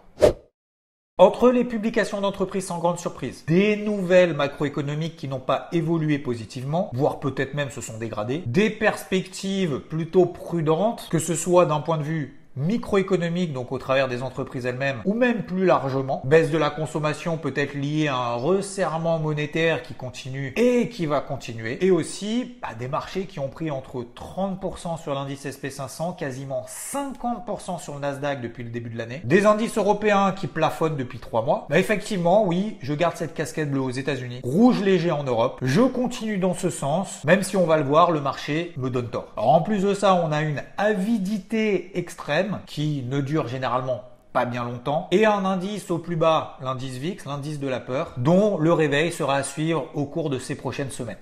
Entre 1.18 1.50
les 1.50 1.64
publications 1.64 2.20
d'entreprises 2.20 2.66
sans 2.66 2.78
grande 2.78 2.98
surprise, 2.98 3.42
des 3.46 3.74
nouvelles 3.78 4.34
macroéconomiques 4.34 5.16
qui 5.16 5.28
n'ont 5.28 5.40
pas 5.40 5.68
évolué 5.72 6.18
positivement, 6.18 6.90
voire 6.92 7.20
peut-être 7.20 7.54
même 7.54 7.70
se 7.70 7.80
sont 7.80 7.96
dégradées, 7.96 8.42
des 8.44 8.68
perspectives 8.68 9.78
plutôt 9.78 10.26
prudentes, 10.26 11.08
que 11.10 11.18
ce 11.18 11.34
soit 11.34 11.64
d'un 11.64 11.80
point 11.80 11.96
de 11.96 12.02
vue 12.02 12.35
microéconomique, 12.56 13.52
donc 13.52 13.70
au 13.70 13.78
travers 13.78 14.08
des 14.08 14.22
entreprises 14.22 14.66
elles-mêmes, 14.66 15.02
ou 15.04 15.14
même 15.14 15.42
plus 15.42 15.64
largement. 15.64 16.22
Baisse 16.24 16.50
de 16.50 16.58
la 16.58 16.70
consommation 16.70 17.36
peut 17.36 17.52
être 17.54 17.74
liée 17.74 18.08
à 18.08 18.16
un 18.16 18.34
resserrement 18.34 19.18
monétaire 19.18 19.82
qui 19.82 19.94
continue 19.94 20.52
et 20.56 20.88
qui 20.88 21.06
va 21.06 21.20
continuer. 21.20 21.84
Et 21.84 21.90
aussi 21.90 22.56
bah, 22.62 22.68
des 22.78 22.88
marchés 22.88 23.26
qui 23.26 23.38
ont 23.38 23.48
pris 23.48 23.70
entre 23.70 24.04
30% 24.16 25.00
sur 25.00 25.14
l'indice 25.14 25.46
SP500, 25.46 26.16
quasiment 26.16 26.64
50% 26.66 27.80
sur 27.80 27.94
le 27.94 28.00
Nasdaq 28.00 28.40
depuis 28.40 28.64
le 28.64 28.70
début 28.70 28.90
de 28.90 28.98
l'année. 28.98 29.20
Des 29.24 29.46
indices 29.46 29.76
européens 29.76 30.32
qui 30.32 30.46
plafonnent 30.46 30.96
depuis 30.96 31.18
3 31.18 31.42
mois. 31.42 31.66
Bah, 31.68 31.78
effectivement, 31.78 32.44
oui, 32.46 32.78
je 32.80 32.94
garde 32.94 33.16
cette 33.16 33.34
casquette 33.34 33.70
bleue 33.70 33.80
aux 33.80 33.90
États-Unis. 33.90 34.40
Rouge 34.42 34.82
léger 34.82 35.10
en 35.10 35.24
Europe. 35.24 35.58
Je 35.62 35.82
continue 35.82 36.38
dans 36.38 36.54
ce 36.54 36.70
sens, 36.70 37.22
même 37.24 37.42
si 37.42 37.56
on 37.56 37.66
va 37.66 37.76
le 37.76 37.84
voir, 37.84 38.10
le 38.10 38.20
marché 38.20 38.72
me 38.76 38.88
donne 38.88 39.08
tort. 39.08 39.32
En 39.36 39.60
plus 39.60 39.82
de 39.82 39.94
ça, 39.94 40.14
on 40.14 40.32
a 40.32 40.42
une 40.42 40.62
avidité 40.78 41.98
extrême 41.98 42.45
qui 42.66 43.04
ne 43.08 43.20
dure 43.20 43.48
généralement 43.48 44.02
pas 44.32 44.44
bien 44.44 44.64
longtemps, 44.64 45.08
et 45.12 45.24
un 45.24 45.44
indice 45.44 45.90
au 45.90 45.98
plus 45.98 46.16
bas, 46.16 46.58
l'indice 46.62 46.98
VIX, 46.98 47.24
l'indice 47.24 47.58
de 47.58 47.68
la 47.68 47.80
peur, 47.80 48.12
dont 48.18 48.58
le 48.58 48.72
réveil 48.72 49.10
sera 49.10 49.36
à 49.36 49.42
suivre 49.42 49.86
au 49.94 50.04
cours 50.04 50.28
de 50.28 50.38
ces 50.38 50.56
prochaines 50.56 50.90
semaines. 50.90 51.16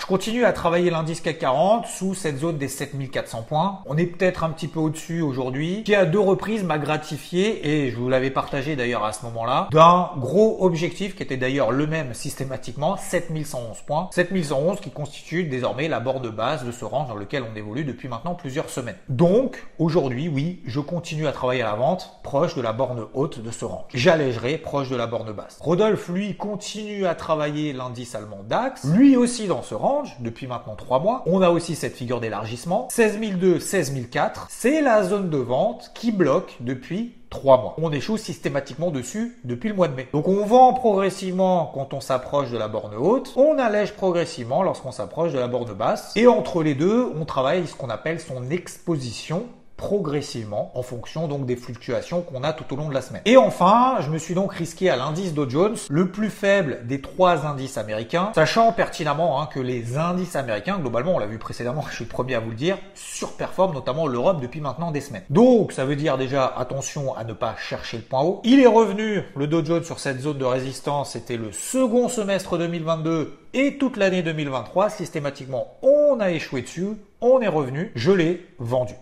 Je 0.00 0.06
continue 0.06 0.44
à 0.44 0.52
travailler 0.52 0.88
l'indice 0.88 1.20
CAC 1.20 1.40
40 1.40 1.86
sous 1.86 2.14
cette 2.14 2.38
zone 2.38 2.56
des 2.58 2.68
7400 2.68 3.42
points. 3.42 3.80
On 3.86 3.96
est 3.96 4.06
peut-être 4.06 4.44
un 4.44 4.50
petit 4.50 4.68
peu 4.68 4.78
au-dessus 4.78 5.20
aujourd'hui, 5.20 5.82
qui 5.82 5.96
à 5.96 6.06
deux 6.06 6.20
reprises 6.20 6.62
m'a 6.62 6.78
gratifié, 6.78 7.68
et 7.68 7.90
je 7.90 7.96
vous 7.96 8.08
l'avais 8.08 8.30
partagé 8.30 8.76
d'ailleurs 8.76 9.04
à 9.04 9.12
ce 9.12 9.24
moment-là, 9.26 9.68
d'un 9.72 10.10
gros 10.16 10.64
objectif 10.64 11.16
qui 11.16 11.24
était 11.24 11.36
d'ailleurs 11.36 11.72
le 11.72 11.88
même 11.88 12.14
systématiquement, 12.14 12.96
7111 12.96 13.82
points. 13.84 14.08
7111 14.12 14.80
qui 14.80 14.90
constitue 14.90 15.42
désormais 15.44 15.88
la 15.88 15.98
bord 15.98 16.20
de 16.20 16.30
base 16.30 16.64
de 16.64 16.70
ce 16.70 16.84
range 16.84 17.08
dans 17.08 17.16
lequel 17.16 17.44
on 17.52 17.56
évolue 17.56 17.84
depuis 17.84 18.06
maintenant 18.06 18.36
plusieurs 18.36 18.70
semaines. 18.70 18.98
Donc, 19.08 19.66
aujourd'hui, 19.80 20.28
oui, 20.28 20.62
je 20.66 20.78
continue 20.78 21.26
à 21.26 21.32
travailler 21.32 21.62
à 21.62 21.66
la 21.66 21.74
vente, 21.74 22.20
proche 22.22 22.54
de 22.54 22.62
la 22.62 22.72
borne 22.72 23.06
haute 23.12 23.40
de 23.40 23.50
ce 23.50 23.64
range. 23.64 23.90
J'allégerai 23.92 24.56
proche 24.56 24.88
de 24.88 24.96
la 24.96 25.08
borne 25.08 25.32
basse. 25.32 25.58
Rodolphe, 25.60 26.08
lui, 26.10 26.36
continue 26.36 27.06
à 27.06 27.16
travailler 27.16 27.72
l'indice 27.72 28.14
allemand 28.14 28.44
DAX, 28.48 28.84
lui 28.84 29.16
aussi 29.16 29.48
dans 29.48 29.62
ce 29.62 29.79
depuis 30.20 30.46
maintenant 30.46 30.76
3 30.76 31.00
mois. 31.00 31.22
On 31.26 31.42
a 31.42 31.50
aussi 31.50 31.74
cette 31.74 31.96
figure 31.96 32.20
d'élargissement. 32.20 32.88
16002, 32.90 33.60
16004, 33.60 34.46
c'est 34.50 34.82
la 34.82 35.02
zone 35.02 35.30
de 35.30 35.38
vente 35.38 35.90
qui 35.94 36.12
bloque 36.12 36.56
depuis 36.60 37.14
3 37.30 37.60
mois. 37.60 37.74
On 37.78 37.92
échoue 37.92 38.16
systématiquement 38.16 38.90
dessus 38.90 39.38
depuis 39.44 39.68
le 39.68 39.74
mois 39.74 39.88
de 39.88 39.94
mai. 39.94 40.08
Donc 40.12 40.28
on 40.28 40.44
vend 40.44 40.74
progressivement 40.74 41.70
quand 41.72 41.94
on 41.94 42.00
s'approche 42.00 42.50
de 42.50 42.58
la 42.58 42.68
borne 42.68 42.94
haute, 42.94 43.32
on 43.36 43.58
allège 43.58 43.94
progressivement 43.94 44.62
lorsqu'on 44.62 44.92
s'approche 44.92 45.32
de 45.32 45.38
la 45.38 45.48
borne 45.48 45.72
basse, 45.72 46.12
et 46.16 46.26
entre 46.26 46.62
les 46.62 46.74
deux, 46.74 47.12
on 47.18 47.24
travaille 47.24 47.66
ce 47.66 47.74
qu'on 47.74 47.90
appelle 47.90 48.20
son 48.20 48.50
exposition 48.50 49.46
progressivement 49.80 50.70
en 50.74 50.82
fonction 50.82 51.26
donc 51.26 51.46
des 51.46 51.56
fluctuations 51.56 52.20
qu'on 52.20 52.44
a 52.44 52.52
tout 52.52 52.70
au 52.74 52.76
long 52.76 52.90
de 52.90 52.94
la 52.94 53.00
semaine. 53.00 53.22
Et 53.24 53.38
enfin, 53.38 53.96
je 54.00 54.10
me 54.10 54.18
suis 54.18 54.34
donc 54.34 54.52
risqué 54.52 54.90
à 54.90 54.96
l'indice 54.96 55.32
Dow 55.32 55.48
Jones, 55.48 55.76
le 55.88 56.10
plus 56.10 56.28
faible 56.28 56.86
des 56.86 57.00
trois 57.00 57.46
indices 57.46 57.78
américains, 57.78 58.30
sachant 58.34 58.72
pertinemment 58.72 59.40
hein, 59.40 59.48
que 59.50 59.58
les 59.58 59.96
indices 59.96 60.36
américains, 60.36 60.78
globalement, 60.78 61.14
on 61.14 61.18
l'a 61.18 61.26
vu 61.26 61.38
précédemment, 61.38 61.82
je 61.88 61.94
suis 61.94 62.04
le 62.04 62.10
premier 62.10 62.34
à 62.34 62.40
vous 62.40 62.50
le 62.50 62.56
dire, 62.56 62.76
surperforment 62.94 63.72
notamment 63.72 64.06
l'Europe 64.06 64.42
depuis 64.42 64.60
maintenant 64.60 64.90
des 64.90 65.00
semaines. 65.00 65.24
Donc, 65.30 65.72
ça 65.72 65.86
veut 65.86 65.96
dire 65.96 66.18
déjà 66.18 66.44
attention 66.44 67.16
à 67.16 67.24
ne 67.24 67.32
pas 67.32 67.56
chercher 67.56 67.96
le 67.96 68.02
point 68.02 68.20
haut. 68.20 68.42
Il 68.44 68.60
est 68.60 68.66
revenu, 68.66 69.22
le 69.34 69.46
Dow 69.46 69.64
Jones, 69.64 69.84
sur 69.84 69.98
cette 69.98 70.20
zone 70.20 70.36
de 70.36 70.44
résistance, 70.44 71.12
c'était 71.12 71.38
le 71.38 71.52
second 71.52 72.10
semestre 72.10 72.58
2022 72.58 73.38
et 73.54 73.78
toute 73.78 73.96
l'année 73.96 74.22
2023, 74.22 74.90
systématiquement, 74.90 75.78
on 75.80 76.20
a 76.20 76.32
échoué 76.32 76.60
dessus, 76.60 76.88
on 77.22 77.40
est 77.40 77.48
revenu, 77.48 77.92
je 77.94 78.12
l'ai 78.12 78.46
vendu. 78.58 78.94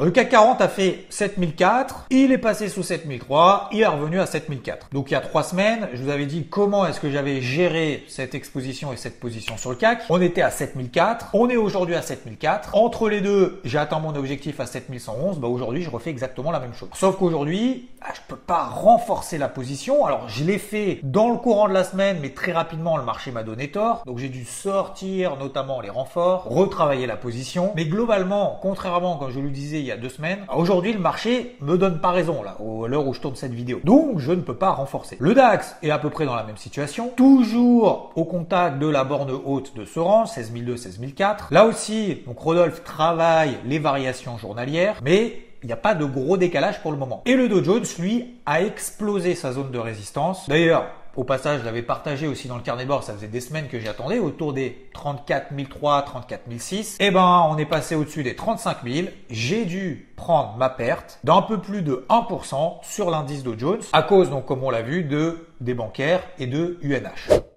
Le 0.00 0.10
CAC 0.10 0.30
40 0.30 0.62
a 0.62 0.68
fait 0.68 1.04
7004, 1.10 2.06
il 2.08 2.32
est 2.32 2.38
passé 2.38 2.70
sous 2.70 2.82
7003, 2.82 3.68
il 3.72 3.82
est 3.82 3.86
revenu 3.86 4.20
à 4.20 4.24
7004. 4.24 4.88
Donc 4.90 5.10
il 5.10 5.12
y 5.12 5.16
a 5.18 5.20
trois 5.20 5.42
semaines, 5.42 5.86
je 5.92 6.02
vous 6.02 6.08
avais 6.08 6.24
dit 6.24 6.46
comment 6.48 6.86
est-ce 6.86 6.98
que 6.98 7.10
j'avais 7.10 7.42
géré 7.42 8.02
cette 8.08 8.34
exposition 8.34 8.94
et 8.94 8.96
cette 8.96 9.20
position 9.20 9.58
sur 9.58 9.68
le 9.68 9.76
CAC. 9.76 10.04
On 10.08 10.22
était 10.22 10.40
à 10.40 10.50
7004, 10.50 11.28
on 11.34 11.50
est 11.50 11.58
aujourd'hui 11.58 11.94
à 11.94 12.00
7004. 12.00 12.74
Entre 12.74 13.10
les 13.10 13.20
deux, 13.20 13.60
j'ai 13.64 13.76
atteint 13.76 13.98
mon 13.98 14.16
objectif 14.16 14.60
à 14.60 14.66
7111. 14.66 15.38
Bah 15.38 15.48
aujourd'hui, 15.48 15.82
je 15.82 15.90
refais 15.90 16.08
exactement 16.08 16.52
la 16.52 16.60
même 16.60 16.72
chose. 16.72 16.88
Sauf 16.94 17.18
qu'aujourd'hui, 17.18 17.90
ah, 18.00 18.12
je 18.14 18.20
peux 18.26 18.40
pas 18.40 18.64
renforcer 18.64 19.36
la 19.36 19.48
position. 19.48 20.06
Alors 20.06 20.26
je 20.26 20.42
l'ai 20.42 20.58
fait 20.58 21.00
dans 21.02 21.28
le 21.28 21.36
courant 21.36 21.68
de 21.68 21.74
la 21.74 21.84
semaine, 21.84 22.16
mais 22.22 22.30
très 22.30 22.52
rapidement, 22.52 22.96
le 22.96 23.04
marché 23.04 23.30
m'a 23.30 23.42
donné 23.42 23.70
tort. 23.70 24.04
Donc 24.06 24.16
j'ai 24.16 24.30
dû 24.30 24.46
sortir 24.46 25.36
notamment 25.36 25.82
les 25.82 25.90
renforts, 25.90 26.44
retravailler 26.44 27.06
la 27.06 27.18
position. 27.18 27.74
Mais 27.76 27.84
globalement, 27.84 28.58
contrairement 28.62 29.18
quand 29.18 29.28
je 29.28 29.38
le 29.38 29.50
disais 29.50 29.82
il 29.82 29.86
y 29.86 29.91
a 29.91 29.91
deux 29.96 30.08
semaines. 30.08 30.40
Aujourd'hui, 30.54 30.92
le 30.92 30.98
marché 30.98 31.56
me 31.60 31.76
donne 31.76 32.00
pas 32.00 32.10
raison, 32.10 32.42
là, 32.42 32.56
à 32.58 32.88
l'heure 32.88 33.06
où 33.06 33.14
je 33.14 33.20
tourne 33.20 33.36
cette 33.36 33.52
vidéo. 33.52 33.80
Donc, 33.84 34.18
je 34.18 34.32
ne 34.32 34.40
peux 34.40 34.56
pas 34.56 34.70
renforcer. 34.70 35.16
Le 35.20 35.34
DAX 35.34 35.76
est 35.82 35.90
à 35.90 35.98
peu 35.98 36.10
près 36.10 36.24
dans 36.24 36.34
la 36.34 36.44
même 36.44 36.56
situation. 36.56 37.10
Toujours 37.16 38.12
au 38.16 38.24
contact 38.24 38.78
de 38.78 38.86
la 38.86 39.04
borne 39.04 39.30
haute 39.30 39.76
de 39.76 39.84
ce 39.84 40.00
rang, 40.00 40.26
16002, 40.26 40.76
16004. 40.76 41.48
Là 41.50 41.66
aussi, 41.66 42.22
donc 42.26 42.38
Rodolphe 42.38 42.84
travaille 42.84 43.58
les 43.64 43.78
variations 43.78 44.38
journalières, 44.38 44.98
mais 45.02 45.44
il 45.62 45.66
n'y 45.66 45.72
a 45.72 45.76
pas 45.76 45.94
de 45.94 46.04
gros 46.04 46.36
décalage 46.36 46.80
pour 46.82 46.90
le 46.90 46.98
moment. 46.98 47.22
Et 47.24 47.34
le 47.34 47.48
Dow 47.48 47.62
Jones, 47.62 47.84
lui, 47.98 48.34
a 48.46 48.62
explosé 48.62 49.34
sa 49.34 49.52
zone 49.52 49.70
de 49.70 49.78
résistance. 49.78 50.48
D'ailleurs, 50.48 50.86
au 51.16 51.24
passage, 51.24 51.60
je 51.60 51.64
l'avais 51.64 51.82
partagé 51.82 52.26
aussi 52.26 52.48
dans 52.48 52.56
le 52.56 52.62
carnet 52.62 52.86
bord, 52.86 53.02
ça 53.02 53.12
faisait 53.12 53.28
des 53.28 53.40
semaines 53.40 53.68
que 53.68 53.78
j'attendais, 53.78 54.18
autour 54.18 54.52
des 54.52 54.88
34 54.94 55.52
003, 55.68 56.02
34 56.02 56.42
006. 56.58 56.96
Eh 57.00 57.10
ben, 57.10 57.46
on 57.50 57.56
est 57.58 57.66
passé 57.66 57.94
au-dessus 57.94 58.22
des 58.22 58.34
35 58.34 58.78
000. 58.84 59.08
J'ai 59.30 59.64
dû 59.64 60.08
prendre 60.16 60.56
ma 60.56 60.70
perte 60.70 61.18
d'un 61.24 61.42
peu 61.42 61.58
plus 61.58 61.82
de 61.82 62.06
1% 62.08 62.78
sur 62.82 63.10
l'indice 63.10 63.42
Dow 63.42 63.58
Jones, 63.58 63.82
à 63.92 64.02
cause, 64.02 64.30
donc, 64.30 64.46
comme 64.46 64.64
on 64.64 64.70
l'a 64.70 64.82
vu, 64.82 65.04
de 65.04 65.48
des 65.60 65.74
bancaires 65.74 66.22
et 66.38 66.46
de 66.46 66.78
UNH. 66.82 67.51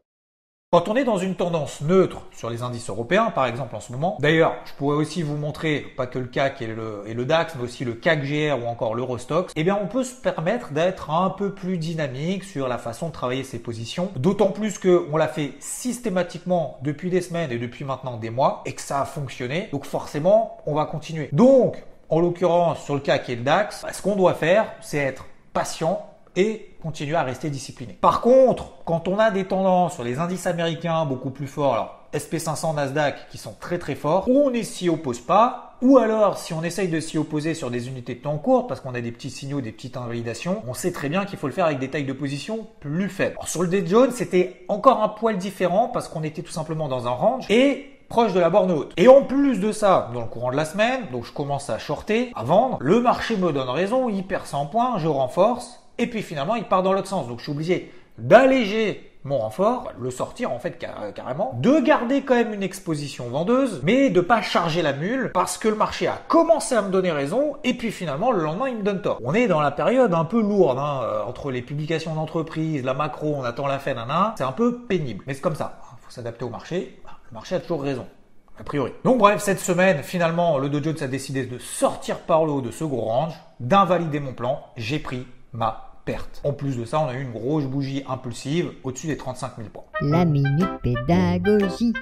Quand 0.76 0.90
on 0.90 0.98
est 0.98 1.06
dans 1.06 1.18
une 1.18 1.36
tendance 1.36 1.80
neutre 1.80 2.24
sur 2.36 2.50
les 2.50 2.62
indices 2.62 2.90
européens, 2.90 3.32
par 3.34 3.46
exemple 3.46 3.74
en 3.78 3.80
ce 3.80 3.94
moment, 3.94 4.18
d'ailleurs, 4.20 4.56
je 4.66 4.74
pourrais 4.74 4.98
aussi 4.98 5.24
vous 5.24 5.38
montrer, 5.38 5.80
pas 5.96 6.06
que 6.06 6.20
le 6.20 6.26
CAC 6.26 6.62
et 6.62 6.68
le, 6.68 7.24
DAX, 7.24 7.56
mais 7.56 7.64
aussi 7.64 7.86
le 7.86 7.94
CAC 7.94 8.26
GR 8.26 8.62
ou 8.62 8.68
encore 8.68 8.94
l'Eurostox, 8.94 9.54
eh 9.56 9.64
bien 9.64 9.80
on 9.82 9.88
peut 9.88 10.04
se 10.04 10.14
permettre 10.14 10.74
d'être 10.74 11.12
un 11.12 11.30
peu 11.30 11.54
plus 11.54 11.78
dynamique 11.78 12.44
sur 12.44 12.68
la 12.68 12.78
façon 12.78 13.08
de 13.08 13.14
travailler 13.14 13.46
ses 13.46 13.60
positions, 13.60 14.12
d'autant 14.18 14.52
plus 14.52 14.78
qu'on 14.78 15.16
l'a 15.16 15.30
fait 15.30 15.54
systématiquement 15.62 16.78
depuis 16.82 17.10
des 17.10 17.22
semaines 17.22 17.54
et 17.54 17.58
depuis 17.58 17.86
maintenant 17.86 18.18
des 18.18 18.30
mois, 18.30 18.62
et 18.66 18.74
que 18.74 18.82
ça 18.82 19.00
a 19.00 19.06
fonctionné, 19.06 19.70
donc 19.72 19.86
forcément, 19.86 20.58
on 20.66 20.76
va 20.76 20.84
continuer. 20.84 21.30
Donc, 21.32 21.82
en 22.10 22.20
l'occurrence, 22.20 22.84
sur 22.84 22.96
le 22.96 23.00
CAC 23.00 23.30
et 23.30 23.38
le 23.38 23.44
DAX, 23.44 23.86
ce 23.90 24.02
qu'on 24.02 24.18
doit 24.18 24.34
faire, 24.34 24.74
c'est 24.82 24.98
être 24.98 25.24
patient 25.54 26.06
et 26.36 26.70
continuer 26.82 27.16
à 27.16 27.24
rester 27.24 27.50
discipliné. 27.50 27.98
Par 28.00 28.22
contre, 28.22 28.72
quand 28.86 29.08
on 29.08 29.18
a 29.18 29.32
des 29.32 29.46
tendances 29.46 29.96
sur 29.96 30.04
les 30.04 30.20
indices 30.20 30.48
américains 30.48 31.06
beaucoup 31.06 31.32
plus 31.32 31.48
forts, 31.48 31.74
alors 31.74 32.00
SP500, 32.14 32.76
Nasdaq 32.76 33.28
qui 33.30 33.38
sont 33.38 33.56
très 33.60 33.80
très 33.80 33.96
forts, 33.96 34.30
on 34.30 34.50
ne 34.50 34.62
s'y 34.62 34.90
oppose 34.90 35.20
pas, 35.20 35.76
ou 35.82 35.98
alors 35.98 36.38
si 36.38 36.54
on 36.54 36.64
essaye 36.64 36.88
de 36.88 37.00
s'y 37.00 37.18
opposer 37.18 37.54
sur 37.54 37.70
des 37.70 37.90
unités 37.90 38.16
de 38.16 38.22
temps 38.22 38.38
courtes 38.38 38.70
parce 38.70 38.80
qu'on 38.80 38.96
a 38.96 39.02
des 39.02 39.12
petits 39.12 39.30
signaux, 39.30 39.62
des 39.62 39.72
petites 39.72 39.98
invalidations, 39.98 40.64
on 40.68 40.74
sait 40.74 40.92
très 40.92 41.10
bien 41.10 41.26
qu'il 41.26 41.38
faut 41.38 41.48
le 41.48 41.54
faire 41.54 41.66
avec 41.66 41.80
des 41.80 41.90
tailles 41.90 42.06
de 42.06 42.14
position 42.14 42.68
plus 42.80 43.10
faibles. 43.10 43.38
sur 43.46 43.62
le 43.62 43.68
Dow 43.68 43.86
Jones, 43.86 44.12
c'était 44.12 44.64
encore 44.70 45.04
un 45.04 45.10
poil 45.10 45.38
différent 45.38 45.90
parce 45.90 46.08
qu'on 46.08 46.24
était 46.24 46.42
tout 46.42 46.52
simplement 46.52 46.88
dans 46.88 47.08
un 47.08 47.12
range 47.12 47.46
et 47.50 47.90
proche 48.08 48.34
de 48.34 48.40
la 48.40 48.50
borne 48.50 48.72
haute. 48.72 48.94
Et 48.98 49.08
en 49.08 49.24
plus 49.24 49.60
de 49.60 49.72
ça, 49.72 50.10
dans 50.14 50.22
le 50.22 50.28
courant 50.28 50.52
de 50.52 50.56
la 50.56 50.66
semaine, 50.66 51.02
donc 51.12 51.26
je 51.26 51.34
commence 51.34 51.70
à 51.70 51.78
shorter, 51.78 52.32
à 52.36 52.44
vendre, 52.44 52.78
le 52.80 53.02
marché 53.02 53.36
me 53.36 53.52
donne 53.52 53.70
raison, 53.70 54.10
il 54.10 54.24
perd 54.24 54.46
100 54.46 54.68
points, 54.68 54.98
je 55.00 55.08
renforce, 55.08 55.82
et 55.98 56.08
puis 56.08 56.22
finalement 56.22 56.56
il 56.56 56.66
part 56.66 56.84
dans 56.84 56.94
l'autre 56.94 57.08
sens. 57.08 57.28
Donc 57.28 57.40
je 57.40 57.44
suis 57.44 57.52
obligé 57.52 57.92
d'alléger 58.18 59.12
mon 59.26 59.40
renfort, 59.40 59.92
le 60.00 60.12
sortir 60.12 60.52
en 60.52 60.60
fait 60.60 60.78
carrément, 61.16 61.58
de 61.60 61.80
garder 61.80 62.22
quand 62.22 62.36
même 62.36 62.54
une 62.54 62.62
exposition 62.62 63.28
vendeuse, 63.28 63.82
mais 63.84 64.12
de 64.12 64.22
pas 64.22 64.42
charger 64.42 64.84
la 64.84 64.94
mule 64.94 65.32
parce 65.34 65.58
que 65.58 65.68
le 65.68 65.76
marché 65.76 66.08
a 66.08 66.22
commencé 66.28 66.76
à 66.76 66.84
me 66.84 66.92
donner 66.92 67.12
raison 67.12 67.58
et 67.64 67.74
puis 67.74 67.92
finalement 67.92 68.32
le 68.32 68.44
lendemain 68.44 68.70
il 68.70 68.78
me 68.78 68.84
donne 68.84 69.02
tort. 69.02 69.20
On 69.24 69.34
est 69.34 69.48
dans 69.48 69.62
la 69.62 69.72
période 69.72 70.14
un 70.14 70.26
peu 70.26 70.40
lourde 70.40 70.78
hein, 70.78 71.02
euh, 71.04 71.24
entre 71.24 71.52
les 71.52 71.64
publications 71.64 72.14
d'entreprise, 72.14 72.84
la 72.84 72.94
macro, 72.94 73.36
on 73.36 73.44
attend 73.44 73.66
la 73.66 73.80
fin, 73.80 73.96
nana, 73.96 74.36
c'est 74.38 74.44
un 74.44 74.52
peu 74.52 74.82
pénible, 74.82 75.24
mais 75.26 75.34
c'est 75.34 75.42
comme 75.42 75.56
ça. 75.56 75.80
Il 76.00 76.06
faut 76.06 76.12
s'adapter 76.12 76.46
au 76.46 76.50
marché. 76.50 77.02
Le 77.32 77.34
marché 77.34 77.56
a 77.56 77.60
toujours 77.60 77.82
raison 77.82 78.06
a 78.60 78.64
priori. 78.64 78.92
Donc 79.04 79.18
bref, 79.18 79.42
cette 79.42 79.60
semaine, 79.60 80.04
finalement, 80.04 80.58
le 80.58 80.70
Dow 80.70 80.82
Jones 80.82 81.02
a 81.02 81.08
décidé 81.08 81.46
de 81.46 81.58
sortir 81.58 82.20
par 82.20 82.46
le 82.46 82.52
haut 82.52 82.62
de 82.62 82.72
ce 82.72 82.84
gros 82.84 83.02
range, 83.02 83.34
d'invalider 83.60 84.20
mon 84.20 84.34
plan. 84.34 84.62
J'ai 84.78 85.00
pris 85.00 85.28
ma 85.52 85.85
perte. 86.06 86.42
En 86.44 86.54
plus 86.54 86.78
de 86.78 86.86
ça, 86.86 87.00
on 87.00 87.08
a 87.08 87.14
eu 87.14 87.22
une 87.22 87.32
grosse 87.32 87.66
bougie 87.66 88.04
impulsive 88.08 88.72
au-dessus 88.84 89.08
des 89.08 89.18
35 89.18 89.54
000 89.58 89.70
points. 89.70 89.84
La 90.02 90.24
minute 90.24 90.70
pédagogie 90.84 91.94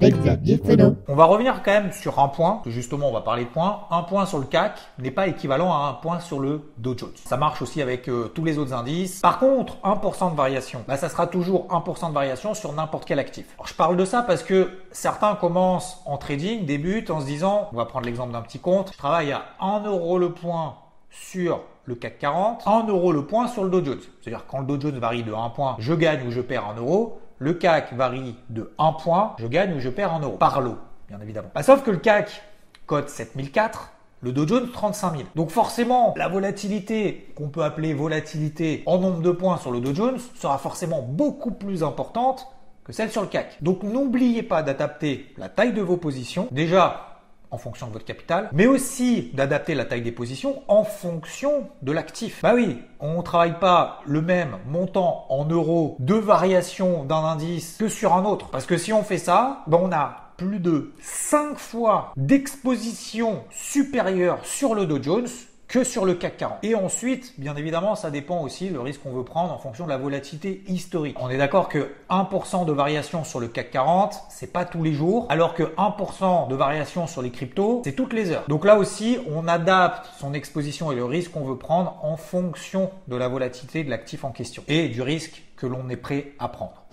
avec 0.00 0.20
Xavier 0.20 0.58
Fenot. 0.58 0.96
On 1.08 1.14
va 1.14 1.24
revenir 1.24 1.62
quand 1.62 1.72
même 1.72 1.92
sur 1.92 2.18
un 2.18 2.28
point, 2.28 2.60
que 2.64 2.70
justement 2.70 3.08
on 3.08 3.12
va 3.12 3.22
parler 3.22 3.44
de 3.44 3.48
points. 3.48 3.84
Un 3.90 4.02
point 4.02 4.26
sur 4.26 4.38
le 4.38 4.44
CAC 4.44 4.78
n'est 4.98 5.10
pas 5.10 5.26
équivalent 5.26 5.72
à 5.72 5.88
un 5.88 5.94
point 5.94 6.20
sur 6.20 6.38
le 6.38 6.72
Dow 6.76 6.96
Jones. 6.96 7.10
Ça 7.24 7.36
marche 7.36 7.62
aussi 7.62 7.80
avec 7.80 8.08
euh, 8.08 8.30
tous 8.34 8.44
les 8.44 8.58
autres 8.58 8.74
indices. 8.74 9.20
Par 9.20 9.38
contre, 9.38 9.78
1% 9.82 10.32
de 10.32 10.36
variation, 10.36 10.84
bah, 10.86 10.96
ça 10.96 11.08
sera 11.08 11.26
toujours 11.26 11.66
1% 11.68 12.08
de 12.08 12.14
variation 12.14 12.54
sur 12.54 12.72
n'importe 12.72 13.06
quel 13.06 13.18
actif. 13.18 13.46
Alors, 13.56 13.66
je 13.66 13.74
parle 13.74 13.96
de 13.96 14.04
ça 14.04 14.22
parce 14.22 14.42
que 14.42 14.70
certains 14.90 15.34
commencent 15.34 16.02
en 16.04 16.18
trading, 16.18 16.66
débutent 16.66 17.10
en 17.10 17.20
se 17.20 17.26
disant, 17.26 17.68
on 17.72 17.76
va 17.76 17.86
prendre 17.86 18.06
l'exemple 18.06 18.32
d'un 18.32 18.42
petit 18.42 18.58
compte, 18.58 18.90
je 18.92 18.98
travaille 18.98 19.32
à 19.32 19.46
1 19.60 19.84
euro 19.86 20.18
le 20.18 20.32
point 20.32 20.74
sur 21.10 21.60
le 21.86 21.94
CAC 21.94 22.18
40, 22.18 22.62
1 22.66 22.86
euro 22.88 23.12
le 23.12 23.24
point 23.24 23.48
sur 23.48 23.64
le 23.64 23.70
Dow 23.70 23.84
Jones. 23.84 24.00
C'est-à-dire 24.20 24.44
quand 24.46 24.60
le 24.60 24.66
Dow 24.66 24.80
Jones 24.80 24.98
varie 24.98 25.22
de 25.22 25.32
1 25.32 25.50
point, 25.50 25.76
je 25.78 25.94
gagne 25.94 26.26
ou 26.26 26.30
je 26.30 26.40
perds 26.40 26.68
1 26.76 26.80
euro. 26.80 27.20
Le 27.38 27.54
CAC 27.54 27.92
varie 27.92 28.36
de 28.50 28.72
1 28.78 28.92
point, 28.92 29.34
je 29.38 29.46
gagne 29.46 29.74
ou 29.74 29.80
je 29.80 29.88
perds 29.88 30.12
1 30.14 30.20
euro. 30.20 30.36
Par 30.36 30.60
lot, 30.60 30.78
bien 31.08 31.20
évidemment. 31.20 31.50
Bah, 31.54 31.62
sauf 31.62 31.82
que 31.82 31.90
le 31.90 31.98
CAC 31.98 32.42
cote 32.86 33.08
7004, 33.08 33.92
le 34.22 34.32
Dow 34.32 34.46
Jones 34.46 34.70
35 34.72 35.16
000. 35.16 35.24
Donc 35.34 35.50
forcément, 35.50 36.14
la 36.16 36.28
volatilité 36.28 37.32
qu'on 37.36 37.48
peut 37.48 37.62
appeler 37.62 37.94
volatilité 37.94 38.82
en 38.86 38.98
nombre 38.98 39.20
de 39.20 39.30
points 39.30 39.58
sur 39.58 39.70
le 39.70 39.80
Dow 39.80 39.94
Jones 39.94 40.18
sera 40.34 40.58
forcément 40.58 41.02
beaucoup 41.02 41.52
plus 41.52 41.84
importante 41.84 42.48
que 42.84 42.92
celle 42.92 43.10
sur 43.10 43.22
le 43.22 43.28
CAC. 43.28 43.62
Donc 43.62 43.82
n'oubliez 43.82 44.42
pas 44.42 44.62
d'adapter 44.62 45.32
la 45.36 45.48
taille 45.48 45.72
de 45.72 45.82
vos 45.82 45.96
positions. 45.96 46.48
Déjà, 46.50 47.05
en 47.50 47.58
fonction 47.58 47.86
de 47.86 47.92
votre 47.92 48.04
capital, 48.04 48.48
mais 48.52 48.66
aussi 48.66 49.30
d'adapter 49.34 49.74
la 49.74 49.84
taille 49.84 50.02
des 50.02 50.12
positions 50.12 50.62
en 50.68 50.84
fonction 50.84 51.68
de 51.82 51.92
l'actif. 51.92 52.40
Bah 52.42 52.52
oui, 52.54 52.78
on 53.00 53.18
ne 53.18 53.22
travaille 53.22 53.58
pas 53.58 54.00
le 54.06 54.20
même 54.20 54.56
montant 54.66 55.26
en 55.28 55.44
euros 55.44 55.96
de 56.00 56.14
variation 56.14 57.04
d'un 57.04 57.24
indice 57.24 57.76
que 57.78 57.88
sur 57.88 58.14
un 58.14 58.24
autre. 58.24 58.50
Parce 58.50 58.66
que 58.66 58.76
si 58.76 58.92
on 58.92 59.02
fait 59.02 59.18
ça, 59.18 59.62
bah 59.66 59.78
on 59.80 59.92
a 59.92 60.32
plus 60.36 60.60
de 60.60 60.92
5 61.00 61.58
fois 61.58 62.12
d'exposition 62.16 63.44
supérieure 63.50 64.38
sur 64.44 64.74
le 64.74 64.86
Dow 64.86 65.02
Jones 65.02 65.28
que 65.68 65.84
sur 65.84 66.04
le 66.04 66.14
CAC 66.14 66.36
40. 66.36 66.58
Et 66.62 66.74
ensuite, 66.74 67.34
bien 67.38 67.56
évidemment, 67.56 67.94
ça 67.96 68.10
dépend 68.10 68.40
aussi 68.42 68.68
le 68.68 68.80
risque 68.80 69.02
qu'on 69.02 69.12
veut 69.12 69.24
prendre 69.24 69.52
en 69.52 69.58
fonction 69.58 69.84
de 69.84 69.90
la 69.90 69.96
volatilité 69.96 70.62
historique. 70.68 71.16
On 71.20 71.28
est 71.28 71.38
d'accord 71.38 71.68
que 71.68 71.90
1% 72.10 72.64
de 72.64 72.72
variation 72.72 73.24
sur 73.24 73.40
le 73.40 73.48
CAC 73.48 73.70
40, 73.72 74.14
c'est 74.28 74.52
pas 74.52 74.64
tous 74.64 74.82
les 74.82 74.92
jours, 74.92 75.26
alors 75.28 75.54
que 75.54 75.64
1% 75.76 76.48
de 76.48 76.54
variation 76.54 77.06
sur 77.06 77.22
les 77.22 77.30
cryptos, 77.30 77.82
c'est 77.84 77.92
toutes 77.92 78.12
les 78.12 78.30
heures. 78.30 78.44
Donc 78.48 78.64
là 78.64 78.76
aussi, 78.76 79.18
on 79.30 79.48
adapte 79.48 80.08
son 80.18 80.34
exposition 80.34 80.92
et 80.92 80.94
le 80.94 81.04
risque 81.04 81.32
qu'on 81.32 81.44
veut 81.44 81.58
prendre 81.58 81.98
en 82.02 82.16
fonction 82.16 82.90
de 83.08 83.16
la 83.16 83.28
volatilité 83.28 83.84
de 83.84 83.90
l'actif 83.90 84.24
en 84.24 84.30
question 84.30 84.62
et 84.68 84.88
du 84.88 85.02
risque 85.02 85.42
que 85.56 85.66
l'on 85.66 85.88
est 85.88 85.96
prêt 85.96 86.32
à 86.38 86.48
prendre. 86.48 86.86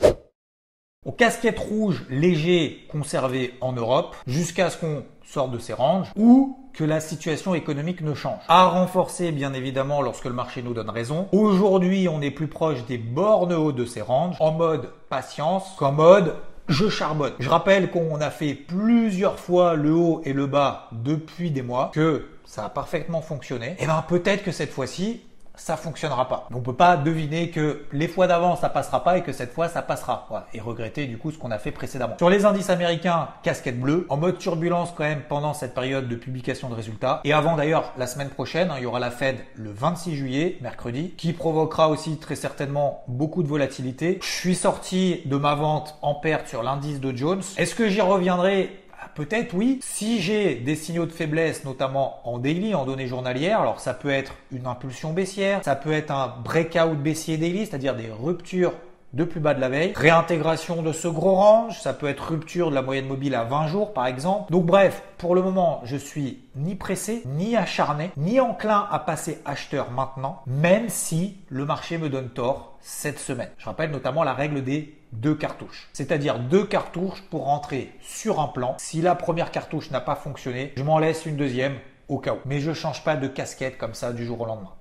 Aux 1.06 1.12
casquettes 1.12 1.60
rouges 1.60 2.06
légers 2.10 2.86
conservées 2.90 3.56
en 3.60 3.74
Europe 3.74 4.16
jusqu'à 4.26 4.70
ce 4.70 4.78
qu'on 4.78 5.04
sorte 5.26 5.52
de 5.52 5.60
ces 5.60 5.74
ranges 5.74 6.08
ou 6.16 6.58
que 6.74 6.84
la 6.84 7.00
situation 7.00 7.54
économique 7.54 8.02
ne 8.02 8.14
change. 8.14 8.42
À 8.48 8.66
renforcer 8.66 9.32
bien 9.32 9.54
évidemment 9.54 10.02
lorsque 10.02 10.26
le 10.26 10.34
marché 10.34 10.62
nous 10.64 10.74
donne 10.74 10.90
raison. 10.90 11.28
Aujourd'hui, 11.32 12.08
on 12.10 12.22
est 12.22 12.32
plus 12.32 12.48
proche 12.48 12.86
des 12.86 12.98
bornes 12.98 13.54
hautes 13.54 13.76
de 13.76 13.86
ces 13.86 14.02
ranges 14.02 14.36
en 14.40 14.52
mode 14.52 14.90
patience 15.10 15.76
qu'en 15.78 15.92
mode 15.92 16.36
je 16.70 16.90
charbonne. 16.90 17.34
Je 17.40 17.50
rappelle 17.50 17.92
qu'on 17.92 18.22
a 18.22 18.30
fait 18.30 18.54
plusieurs 18.54 19.38
fois 19.38 19.76
le 19.76 19.94
haut 19.94 20.22
et 20.26 20.34
le 20.34 20.48
bas 20.48 20.88
depuis 20.92 21.52
des 21.52 21.62
mois, 21.62 21.92
que 21.94 22.26
ça 22.46 22.66
a 22.66 22.70
parfaitement 22.70 23.22
fonctionné. 23.22 23.72
Et 23.72 23.76
eh 23.80 23.86
bien 23.86 24.04
peut-être 24.08 24.44
que 24.44 24.52
cette 24.52 24.72
fois-ci, 24.72 25.22
ça 25.56 25.78
fonctionnera 25.78 26.28
pas. 26.28 26.48
On 26.54 26.62
peut 26.62 26.76
pas 26.76 26.98
deviner 26.98 27.50
que 27.50 27.86
les 27.92 28.08
fois 28.08 28.28
d'avant 28.28 28.56
ça 28.56 28.70
passera 28.70 29.04
pas 29.04 29.18
et 29.18 29.24
que 29.24 29.32
cette 29.32 29.54
fois 29.54 29.68
ça 29.68 29.82
passera. 29.82 30.28
Et 30.54 30.60
regretter 30.60 31.06
du 31.06 31.18
coup 31.18 31.32
ce 31.32 31.38
qu'on 31.38 31.52
a 31.52 31.60
fait 31.60 31.72
précédemment. 31.72 32.18
Sur 32.18 32.30
les 32.30 32.46
indices 32.46 32.70
américains, 32.70 33.30
casquette 33.44 33.80
bleue, 33.80 34.06
en 34.10 34.18
mode 34.18 34.38
turbulence 34.38 34.94
quand 34.96 35.04
même 35.04 35.22
pendant 35.28 35.54
cette 35.54 35.74
période 35.74 36.08
de 36.08 36.16
publication 36.16 36.70
de 36.70 36.76
résultats. 36.76 37.22
Et 37.24 37.34
avant 37.34 37.56
d'ailleurs 37.56 37.94
la 37.98 38.08
semaine 38.08 38.30
prochaine, 38.30 38.72
hein, 38.72 38.76
il 38.78 38.84
y 38.84 38.86
aura 38.86 39.00
la 39.00 39.12
Fed 39.12 39.38
le 39.56 39.72
26 39.72 40.16
juillet, 40.16 40.58
mercredi, 40.62 41.14
qui 41.18 41.34
provoquera 41.34 41.90
aussi 41.90 42.18
très 42.18 42.36
certainement 42.36 43.04
beaucoup 43.08 43.44
de 43.44 43.48
volatilité. 43.48 44.20
Je 44.22 44.28
suis 44.28 44.56
sorti 44.56 45.22
de 45.26 45.38
ma 45.38 45.56
vente 45.56 45.98
en 46.02 46.16
perte 46.16 46.48
sur 46.48 46.64
l'indice 46.64 47.00
de 47.00 47.16
Jones. 47.16 47.44
Est-ce 47.58 47.76
que 47.76 47.90
j'y 47.90 48.02
reviendrai? 48.02 48.83
Peut-être 49.16 49.54
oui. 49.54 49.80
Si 49.82 50.22
j'ai 50.22 50.56
des 50.56 50.76
signaux 50.76 51.06
de 51.06 51.12
faiblesse, 51.12 51.64
notamment 51.66 52.20
en 52.28 52.40
daily, 52.40 52.74
en 52.74 52.86
données 52.86 53.08
journalières, 53.08 53.62
alors 53.62 53.80
ça 53.80 53.94
peut 53.94 54.10
être 54.10 54.34
une 54.52 54.66
impulsion 54.66 55.14
baissière, 55.14 55.64
ça 55.64 55.76
peut 55.76 55.92
être 55.92 56.12
un 56.12 56.34
breakout 56.44 56.96
baissier 56.96 57.38
daily, 57.38 57.66
c'est-à-dire 57.66 57.96
des 57.96 58.10
ruptures 58.10 58.74
de 59.14 59.24
plus 59.24 59.40
bas 59.40 59.54
de 59.54 59.62
la 59.62 59.70
veille, 59.70 59.94
réintégration 59.96 60.82
de 60.82 60.92
ce 60.92 61.08
gros 61.08 61.36
range, 61.36 61.80
ça 61.80 61.94
peut 61.94 62.08
être 62.08 62.30
rupture 62.32 62.70
de 62.70 62.76
la 62.76 62.82
moyenne 62.82 63.08
mobile 63.08 63.36
à 63.36 63.44
20 63.44 63.68
jours 63.68 63.94
par 63.94 64.08
exemple. 64.08 64.52
Donc 64.52 64.66
bref, 64.66 65.04
pour 65.18 65.36
le 65.36 65.42
moment, 65.42 65.82
je 65.84 65.96
suis 65.96 66.44
ni 66.56 66.76
pressé, 66.76 67.22
ni 67.26 67.56
acharné, 67.56 68.12
ni 68.18 68.40
enclin 68.40 68.88
à 68.90 69.00
passer 69.00 69.40
acheteur 69.46 69.92
maintenant, 69.92 70.42
même 70.48 70.90
si 70.90 71.38
le 71.50 71.66
marché 71.66 71.98
me 71.98 72.10
donne 72.10 72.30
tort 72.30 72.78
cette 72.82 73.20
semaine. 73.20 73.50
Je 73.58 73.66
rappelle 73.66 73.92
notamment 73.92 74.24
la 74.24 74.34
règle 74.34 74.64
des 74.64 74.98
deux 75.12 75.36
cartouches. 75.36 75.90
C'est-à-dire 75.94 76.40
deux 76.40 76.66
cartouches 76.66 77.22
pour 77.30 77.46
rentrer 77.46 77.92
sur 78.02 78.40
un 78.40 78.48
plan. 78.48 78.76
Si 78.80 79.02
la 79.02 79.16
première 79.16 79.52
cartouche 79.52 79.92
n'a 79.92 80.02
pas 80.02 80.16
fonctionné, 80.16 80.74
je 80.76 80.84
m'en 80.84 80.98
laisse 80.98 81.26
une 81.26 81.38
deuxième 81.38 81.76
au 82.08 82.18
cas 82.18 82.34
où. 82.34 82.38
Mais 82.46 82.60
je 82.60 82.74
change 82.74 83.04
pas 83.04 83.16
de 83.16 83.28
casquette 83.28 83.78
comme 83.78 83.94
ça 83.94 84.12
du 84.12 84.26
jour 84.26 84.42
au 84.42 84.46
lendemain. 84.46 84.74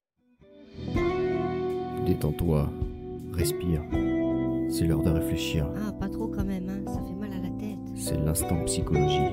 Détends-toi, 2.07 2.69
respire. 3.35 3.83
C'est 4.73 4.87
l'heure 4.87 5.03
de 5.03 5.11
réfléchir. 5.11 5.67
Ah, 5.87 5.93
pas 5.93 6.09
trop 6.09 6.29
quand 6.29 6.45
même, 6.45 6.67
hein. 6.71 6.91
ça 6.91 6.99
fait 7.07 7.15
mal 7.15 7.31
à 7.31 7.43
la 7.43 7.51
tête. 7.61 7.79
C'est 7.95 8.17
l'instant 8.17 8.65
psychologie. 8.65 9.29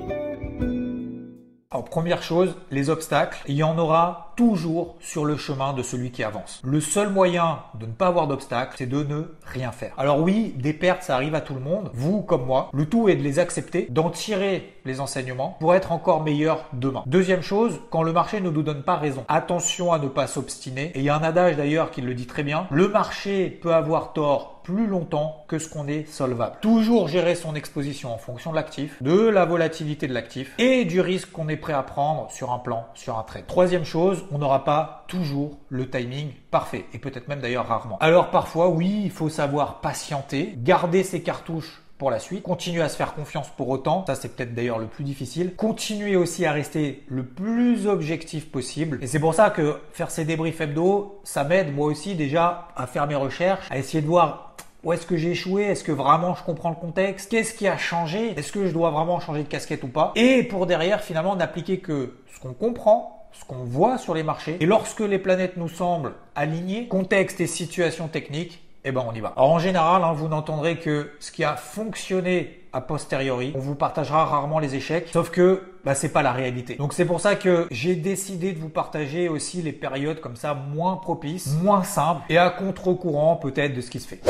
Alors 1.72 1.86
première 1.86 2.22
chose, 2.24 2.58
les 2.72 2.90
obstacles, 2.90 3.42
il 3.48 3.56
y 3.56 3.64
en 3.64 3.78
aura 3.78 4.34
toujours 4.36 4.96
sur 5.00 5.24
le 5.24 5.38
chemin 5.38 5.72
de 5.72 5.82
celui 5.82 6.12
qui 6.12 6.24
avance. 6.24 6.62
Le 6.66 6.82
seul 6.82 7.10
moyen 7.10 7.60
de 7.80 7.86
ne 7.86 7.92
pas 7.92 8.08
avoir 8.08 8.28
d'obstacles, 8.28 8.76
c'est 8.78 8.86
de 8.86 9.04
ne 9.04 9.36
rien 9.46 9.72
faire. 9.72 9.94
Alors 9.98 10.20
oui, 10.20 10.56
des 10.58 10.74
pertes, 10.74 11.04
ça 11.04 11.16
arrive 11.16 11.36
à 11.36 11.42
tout 11.42 11.54
le 11.54 11.62
monde, 11.62 11.90
vous 11.94 12.22
comme 12.22 12.46
moi. 12.46 12.70
Le 12.74 12.86
tout 12.86 13.08
est 13.08 13.16
de 13.16 13.22
les 13.22 13.40
accepter, 13.40 13.88
d'en 13.92 14.10
tirer 14.10 14.74
les 14.86 15.00
enseignements 15.00 15.58
pour 15.60 15.76
être 15.76 15.92
encore 15.92 16.24
meilleur 16.24 16.66
demain. 16.74 17.04
Deuxième 17.06 17.42
chose, 17.42 17.80
quand 17.90 18.04
le 18.04 18.14
marché 18.14 18.42
ne 18.42 18.50
nous 18.50 18.64
donne 18.64 18.84
pas 18.84 18.96
raison, 18.96 19.26
attention 19.28 19.92
à 19.92 20.00
ne 20.00 20.08
pas 20.08 20.28
s'obstiner. 20.28 20.92
Et 20.96 21.00
il 21.00 21.04
y 21.04 21.10
a 21.10 21.16
un 21.16 21.24
adage 21.24 21.56
d'ailleurs 21.56 21.92
qui 21.92 22.02
le 22.02 22.14
dit 22.14 22.28
très 22.28 22.44
bien, 22.44 22.68
le 22.72 22.88
marché 22.88 23.50
peut 23.50 23.74
avoir 23.74 24.14
tort 24.14 24.60
plus 24.64 24.88
longtemps 24.88 25.46
que 25.48 25.58
ce 25.58 25.68
qu'on 25.68 25.88
est 25.88 26.08
solvable. 26.08 26.58
Toujours 26.62 27.08
gérer 27.08 27.34
son 27.34 27.56
exposition 27.56 28.14
en 28.14 28.18
fonction 28.18 28.52
de 28.52 28.56
l'actif, 28.56 29.02
de 29.02 29.28
la 29.28 29.46
volatilité 29.46 30.08
de 30.08 30.14
l'actif 30.14 30.54
et 30.60 30.86
du 30.86 31.02
risque 31.02 31.32
qu'on 31.32 31.50
est 31.50 31.58
prêt 31.58 31.74
à 31.74 31.82
prendre 31.82 32.30
sur 32.30 32.52
un 32.52 32.60
plan, 32.60 32.86
sur 32.94 33.18
un 33.18 33.24
trade. 33.24 33.48
Troisième 33.48 33.86
chose, 33.86 34.26
on 34.32 34.38
n'aura 34.38 34.64
pas 34.64 35.06
toujours 35.08 35.58
le 35.70 35.90
timing 35.90 36.34
parfait 36.52 36.86
et 36.94 37.00
peut-être 37.00 37.28
même 37.28 37.40
d'ailleurs 37.40 37.68
rarement. 37.68 37.98
Alors 38.00 38.30
parfois, 38.30 38.70
oui, 38.70 39.02
il 39.06 39.12
faut 39.12 39.30
savoir 39.30 39.82
patienter, 39.82 40.54
garder 40.58 41.04
ses 41.04 41.24
cartouches 41.24 41.82
pour 42.00 42.10
la 42.10 42.20
suite, 42.20 42.44
continuer 42.44 42.82
à 42.82 42.88
se 42.88 42.96
faire 42.96 43.14
confiance 43.14 43.50
pour 43.50 43.68
autant, 43.68 44.06
ça 44.08 44.16
c'est 44.16 44.30
peut-être 44.30 44.56
d'ailleurs 44.56 44.80
le 44.80 44.88
plus 44.88 45.04
difficile, 45.04 45.54
continuer 45.56 46.16
aussi 46.16 46.46
à 46.46 46.54
rester 46.54 47.04
le 47.10 47.26
plus 47.26 47.88
objectif 47.88 48.50
possible. 48.50 49.00
Et 49.02 49.08
c'est 49.08 49.20
pour 49.20 49.34
ça 49.36 49.50
que 49.50 49.76
faire 49.92 50.10
ces 50.10 50.24
débriefs 50.24 50.62
hebdo, 50.62 51.20
ça 51.26 51.44
m'aide 51.44 51.76
moi 51.76 51.88
aussi 51.88 52.16
déjà 52.16 52.70
à 52.78 52.88
faire 52.88 53.06
mes 53.06 53.16
recherches, 53.16 53.68
à 53.70 53.78
essayer 53.78 54.02
de 54.02 54.08
voir 54.08 54.56
où 54.86 54.94
est-ce 54.94 55.06
que 55.06 55.18
j'ai 55.18 55.32
échoué 55.32 55.64
Est-ce 55.64 55.84
que 55.84 55.92
vraiment 55.92 56.36
je 56.36 56.44
comprends 56.44 56.70
le 56.70 56.78
contexte 56.78 57.30
Qu'est-ce 57.30 57.54
qui 57.54 57.68
a 57.68 57.78
changé 57.78 58.32
Est-ce 58.40 58.54
que 58.54 58.66
je 58.66 58.72
dois 58.72 58.92
vraiment 58.92 59.20
changer 59.20 59.44
de 59.44 59.50
casquette 59.50 59.84
ou 59.84 59.90
pas 59.90 60.14
Et 60.16 60.44
pour 60.44 60.68
derrière 60.68 61.02
finalement 61.02 61.36
n'appliquer 61.36 61.80
que 61.80 62.16
ce 62.34 62.40
qu'on 62.40 62.54
comprend, 62.54 63.28
ce 63.34 63.44
qu'on 63.44 63.66
voit 63.66 63.98
sur 63.98 64.14
les 64.14 64.24
marchés. 64.24 64.56
Et 64.62 64.66
lorsque 64.66 65.02
les 65.02 65.20
planètes 65.20 65.58
nous 65.58 65.68
semblent 65.68 66.14
alignées, 66.34 66.88
contexte 66.88 67.42
et 67.42 67.48
situation 67.48 68.08
technique, 68.08 68.64
eh 68.84 68.92
ben 68.92 69.04
on 69.08 69.14
y 69.14 69.20
va. 69.20 69.34
Alors 69.36 69.52
en 69.52 69.60
général, 69.60 70.04
hein, 70.04 70.14
vous 70.14 70.28
n'entendrez 70.28 70.78
que 70.78 71.12
ce 71.20 71.32
qui 71.32 71.44
a 71.44 71.56
fonctionné 71.56 72.60
a 72.72 72.82
posteriori. 72.82 73.52
On 73.56 73.60
vous 73.60 73.76
partagera 73.76 74.26
rarement 74.26 74.60
les 74.60 74.76
échecs, 74.76 75.10
sauf 75.12 75.32
que 75.32 75.64
bah, 75.84 75.96
c'est 75.96 76.14
pas 76.14 76.22
la 76.22 76.32
réalité. 76.32 76.76
Donc 76.76 76.94
c'est 76.94 77.06
pour 77.06 77.20
ça 77.20 77.36
que 77.36 77.68
j'ai 77.72 77.96
décidé 77.96 78.54
de 78.54 78.60
vous 78.60 78.70
partager 78.70 79.28
aussi 79.28 79.62
les 79.62 79.74
périodes 79.74 80.20
comme 80.20 80.36
ça 80.36 80.54
moins 80.54 80.98
propices, 80.98 81.56
moins 81.62 81.84
simples 81.84 82.22
et 82.30 82.38
à 82.38 82.50
contre-courant 82.50 83.38
peut-être 83.38 83.74
de 83.74 83.82
ce 83.82 83.90
qui 83.90 84.00
se 84.00 84.08
fait. 84.08 84.22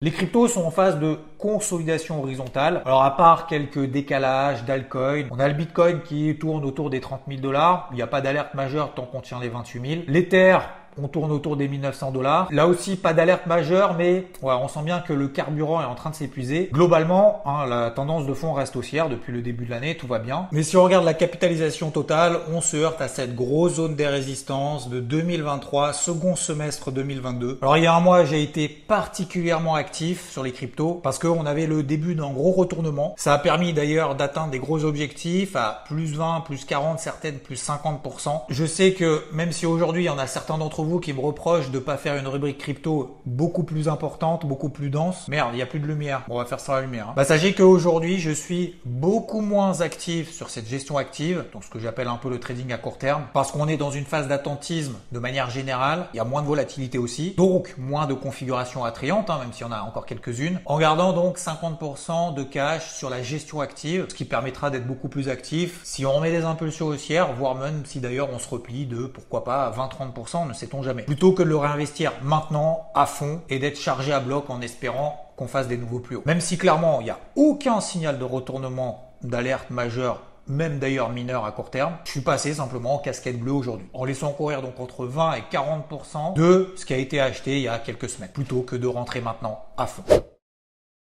Les 0.00 0.10
cryptos 0.10 0.48
sont 0.48 0.64
en 0.64 0.70
phase 0.70 0.98
de 0.98 1.18
consolidation 1.38 2.22
horizontale. 2.22 2.82
Alors 2.84 3.04
à 3.04 3.16
part 3.16 3.46
quelques 3.46 3.86
décalages 3.86 4.64
d'altcoin, 4.64 5.24
on 5.30 5.38
a 5.38 5.48
le 5.48 5.54
Bitcoin 5.54 6.02
qui 6.02 6.36
tourne 6.38 6.64
autour 6.64 6.90
des 6.90 7.00
30 7.00 7.22
000 7.26 7.40
dollars. 7.40 7.88
Il 7.90 7.96
n'y 7.96 8.02
a 8.02 8.06
pas 8.06 8.20
d'alerte 8.20 8.52
majeure 8.52 8.92
tant 8.92 9.06
qu'on 9.06 9.22
tient 9.22 9.40
les 9.40 9.48
28 9.48 9.88
000. 9.88 10.02
L'Ether 10.08 10.58
on 11.00 11.08
tourne 11.08 11.32
autour 11.32 11.56
des 11.56 11.68
1900 11.68 12.12
dollars. 12.12 12.48
Là 12.50 12.66
aussi, 12.66 12.96
pas 12.96 13.12
d'alerte 13.12 13.46
majeure, 13.46 13.94
mais 13.94 14.26
on 14.42 14.68
sent 14.68 14.82
bien 14.84 15.00
que 15.00 15.12
le 15.12 15.28
carburant 15.28 15.80
est 15.80 15.86
en 15.86 15.94
train 15.94 16.10
de 16.10 16.14
s'épuiser. 16.14 16.70
Globalement, 16.72 17.42
hein, 17.46 17.66
la 17.66 17.90
tendance 17.90 18.26
de 18.26 18.34
fond 18.34 18.52
reste 18.52 18.76
haussière 18.76 19.08
depuis 19.08 19.32
le 19.32 19.42
début 19.42 19.64
de 19.64 19.70
l'année, 19.70 19.96
tout 19.96 20.06
va 20.06 20.18
bien. 20.18 20.48
Mais 20.52 20.62
si 20.62 20.76
on 20.76 20.84
regarde 20.84 21.04
la 21.04 21.14
capitalisation 21.14 21.90
totale, 21.90 22.38
on 22.52 22.60
se 22.60 22.76
heurte 22.76 23.00
à 23.00 23.08
cette 23.08 23.34
grosse 23.34 23.74
zone 23.74 23.96
des 23.96 24.06
résistances 24.06 24.88
de 24.88 25.00
2023, 25.00 25.92
second 25.92 26.36
semestre 26.36 26.92
2022. 26.92 27.58
Alors 27.62 27.76
il 27.76 27.84
y 27.84 27.86
a 27.86 27.94
un 27.94 28.00
mois, 28.00 28.24
j'ai 28.24 28.42
été 28.42 28.68
particulièrement 28.68 29.74
actif 29.74 30.30
sur 30.30 30.42
les 30.42 30.52
cryptos 30.52 31.00
parce 31.02 31.18
qu'on 31.18 31.46
avait 31.46 31.66
le 31.66 31.82
début 31.82 32.14
d'un 32.14 32.30
gros 32.30 32.52
retournement. 32.52 33.14
Ça 33.18 33.32
a 33.32 33.38
permis 33.38 33.72
d'ailleurs 33.72 34.14
d'atteindre 34.14 34.50
des 34.50 34.58
gros 34.58 34.84
objectifs 34.84 35.56
à 35.56 35.84
plus 35.86 36.14
20, 36.14 36.42
plus 36.42 36.64
40, 36.64 37.00
certaines 37.00 37.38
plus 37.38 37.62
50%. 37.62 38.42
Je 38.48 38.64
sais 38.64 38.92
que 38.92 39.22
même 39.32 39.52
si 39.52 39.66
aujourd'hui, 39.66 40.04
il 40.04 40.06
y 40.06 40.10
en 40.10 40.18
a 40.18 40.26
certains 40.26 40.58
d'entre 40.58 40.82
vous 40.82 40.83
qui 41.00 41.12
me 41.12 41.20
reprochent 41.20 41.70
de 41.70 41.78
pas 41.78 41.96
faire 41.96 42.16
une 42.16 42.28
rubrique 42.28 42.58
crypto 42.58 43.20
beaucoup 43.26 43.64
plus 43.64 43.88
importante, 43.88 44.46
beaucoup 44.46 44.68
plus 44.68 44.90
dense. 44.90 45.28
Merde, 45.28 45.50
il 45.52 45.56
n'y 45.56 45.62
a 45.62 45.66
plus 45.66 45.80
de 45.80 45.86
lumière. 45.86 46.22
on 46.28 46.38
va 46.38 46.44
faire 46.44 46.60
ça 46.60 46.72
à 46.72 46.76
la 46.76 46.82
lumière. 46.82 47.08
Hein. 47.08 47.14
Bah, 47.16 47.24
sachez 47.24 47.54
qu'aujourd'hui, 47.54 48.18
je 48.18 48.30
suis 48.30 48.76
beaucoup 48.84 49.40
moins 49.40 49.80
actif 49.80 50.32
sur 50.32 50.50
cette 50.50 50.68
gestion 50.68 50.96
active, 50.96 51.44
donc 51.52 51.64
ce 51.64 51.70
que 51.70 51.78
j'appelle 51.78 52.08
un 52.08 52.16
peu 52.16 52.30
le 52.30 52.38
trading 52.38 52.72
à 52.72 52.78
court 52.78 52.98
terme, 52.98 53.24
parce 53.32 53.50
qu'on 53.50 53.68
est 53.68 53.76
dans 53.76 53.90
une 53.90 54.04
phase 54.04 54.28
d'attentisme 54.28 54.94
de 55.12 55.18
manière 55.18 55.50
générale. 55.50 56.06
Il 56.14 56.16
y 56.18 56.20
a 56.20 56.24
moins 56.24 56.42
de 56.42 56.46
volatilité 56.46 56.98
aussi, 56.98 57.34
donc 57.36 57.74
moins 57.78 58.06
de 58.06 58.14
configuration 58.14 58.84
attrayante, 58.84 59.30
hein, 59.30 59.38
même 59.40 59.52
s'il 59.52 59.66
y 59.66 59.68
en 59.68 59.72
a 59.72 59.80
encore 59.80 60.06
quelques-unes. 60.06 60.60
En 60.66 60.78
gardant 60.78 61.12
donc 61.12 61.38
50% 61.38 62.34
de 62.34 62.42
cash 62.42 62.92
sur 62.92 63.10
la 63.10 63.22
gestion 63.22 63.60
active, 63.60 64.06
ce 64.08 64.14
qui 64.14 64.24
permettra 64.24 64.70
d'être 64.70 64.86
beaucoup 64.86 65.08
plus 65.08 65.28
actif 65.28 65.80
si 65.84 66.06
on 66.06 66.20
met 66.20 66.30
des 66.30 66.44
impulsions 66.44 66.86
haussières, 66.86 67.32
voire 67.34 67.54
même 67.54 67.84
si 67.84 68.00
d'ailleurs 68.00 68.28
on 68.32 68.38
se 68.38 68.48
replie 68.48 68.86
de 68.86 69.06
pourquoi 69.06 69.44
pas 69.44 69.72
20-30%, 69.76 70.48
ne 70.48 70.52
sait 70.52 70.66
jamais. 70.82 71.02
Plutôt 71.02 71.32
que 71.32 71.42
de 71.42 71.48
le 71.48 71.56
réinvestir 71.56 72.12
maintenant 72.22 72.88
à 72.94 73.06
fond 73.06 73.42
et 73.48 73.58
d'être 73.58 73.78
chargé 73.78 74.12
à 74.12 74.20
bloc 74.20 74.50
en 74.50 74.60
espérant 74.60 75.32
qu'on 75.36 75.48
fasse 75.48 75.68
des 75.68 75.76
nouveaux 75.76 76.00
plus 76.00 76.16
hauts. 76.16 76.22
Même 76.26 76.40
si 76.40 76.58
clairement 76.58 77.00
il 77.00 77.04
n'y 77.04 77.10
a 77.10 77.18
aucun 77.36 77.80
signal 77.80 78.18
de 78.18 78.24
retournement 78.24 79.14
d'alerte 79.22 79.70
majeure 79.70 80.22
même 80.46 80.78
d'ailleurs 80.78 81.10
mineur 81.10 81.44
à 81.44 81.52
court 81.52 81.70
terme, 81.70 81.94
je 82.04 82.10
suis 82.10 82.20
passé 82.20 82.54
simplement 82.54 82.96
en 82.96 82.98
casquette 82.98 83.40
bleue 83.40 83.52
aujourd'hui, 83.52 83.86
en 83.94 84.04
laissant 84.04 84.32
courir 84.32 84.62
donc 84.62 84.78
entre 84.78 85.06
20 85.06 85.34
et 85.34 85.42
40% 85.50 86.34
de 86.34 86.72
ce 86.76 86.84
qui 86.84 86.92
a 86.92 86.98
été 86.98 87.20
acheté 87.20 87.56
il 87.56 87.62
y 87.62 87.68
a 87.68 87.78
quelques 87.78 88.08
semaines, 88.08 88.30
plutôt 88.30 88.62
que 88.62 88.76
de 88.76 88.86
rentrer 88.86 89.20
maintenant 89.20 89.64
à 89.76 89.86
fond. 89.86 90.04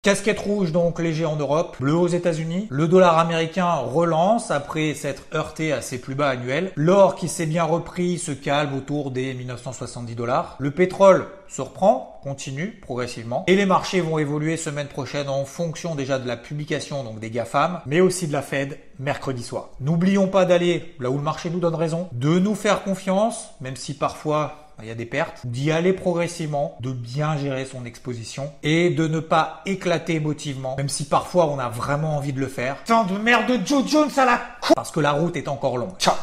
Casquette 0.04 0.40
rouge 0.40 0.70
donc 0.70 0.98
léger 1.00 1.24
en 1.24 1.36
Europe, 1.36 1.78
bleu 1.80 1.94
aux 1.94 2.08
États-Unis. 2.08 2.66
Le 2.68 2.88
dollar 2.88 3.18
américain 3.18 3.72
relance 3.72 4.50
après 4.50 4.92
s'être 4.92 5.22
heurté 5.34 5.72
à 5.72 5.80
ses 5.80 5.98
plus 5.98 6.14
bas 6.14 6.28
annuels. 6.28 6.72
L'or 6.76 7.14
qui 7.14 7.26
s'est 7.26 7.46
bien 7.46 7.64
repris 7.64 8.18
se 8.18 8.30
calme 8.30 8.74
autour 8.76 9.12
des 9.12 9.32
1970 9.32 10.14
dollars. 10.14 10.56
Le 10.58 10.72
pétrole 10.72 11.28
se 11.48 11.62
reprend, 11.62 12.20
continue 12.22 12.78
progressivement. 12.82 13.44
Et 13.46 13.56
les 13.56 13.64
marchés 13.64 14.02
vont 14.02 14.18
évoluer 14.18 14.58
semaine 14.58 14.88
prochaine 14.88 15.30
en 15.30 15.46
fonction 15.46 15.94
déjà 15.94 16.18
de 16.18 16.28
la 16.28 16.36
publication 16.36 17.02
donc 17.02 17.18
des 17.18 17.30
GAFAM, 17.30 17.80
mais 17.86 18.02
aussi 18.02 18.26
de 18.26 18.32
la 18.34 18.42
Fed 18.42 18.78
mercredi 18.98 19.42
soir. 19.42 19.70
N'oublions 19.80 20.26
pas 20.26 20.44
d'aller 20.44 20.94
là 21.00 21.08
où 21.08 21.16
le 21.16 21.22
marché 21.22 21.48
nous 21.48 21.60
donne 21.60 21.74
raison, 21.74 22.08
de 22.12 22.38
nous 22.38 22.54
faire 22.54 22.82
confiance, 22.82 23.54
même 23.62 23.76
si 23.76 23.94
parfois 23.94 24.63
il 24.82 24.88
y 24.88 24.90
a 24.90 24.94
des 24.94 25.06
pertes, 25.06 25.40
d'y 25.44 25.70
aller 25.70 25.92
progressivement, 25.92 26.76
de 26.80 26.92
bien 26.92 27.37
gérer 27.37 27.64
son 27.64 27.84
exposition 27.84 28.52
et 28.62 28.90
de 28.90 29.06
ne 29.06 29.20
pas 29.20 29.62
éclater 29.66 30.14
émotivement, 30.14 30.76
même 30.76 30.88
si 30.88 31.04
parfois 31.04 31.46
on 31.46 31.58
a 31.58 31.68
vraiment 31.68 32.16
envie 32.16 32.32
de 32.32 32.40
le 32.40 32.48
faire. 32.48 32.76
Tant 32.84 33.04
de 33.04 33.16
merde 33.18 33.46
de 33.46 33.66
Joe 33.66 33.84
Jones 33.87 34.10
à 34.16 34.24
la 34.24 34.40
con 34.60 34.74
Parce 34.74 34.90
que 34.90 35.00
la 35.00 35.12
route 35.12 35.37
est 35.37 35.48
encore 35.48 35.78
longue. 35.78 35.96
Ciao 35.98 36.14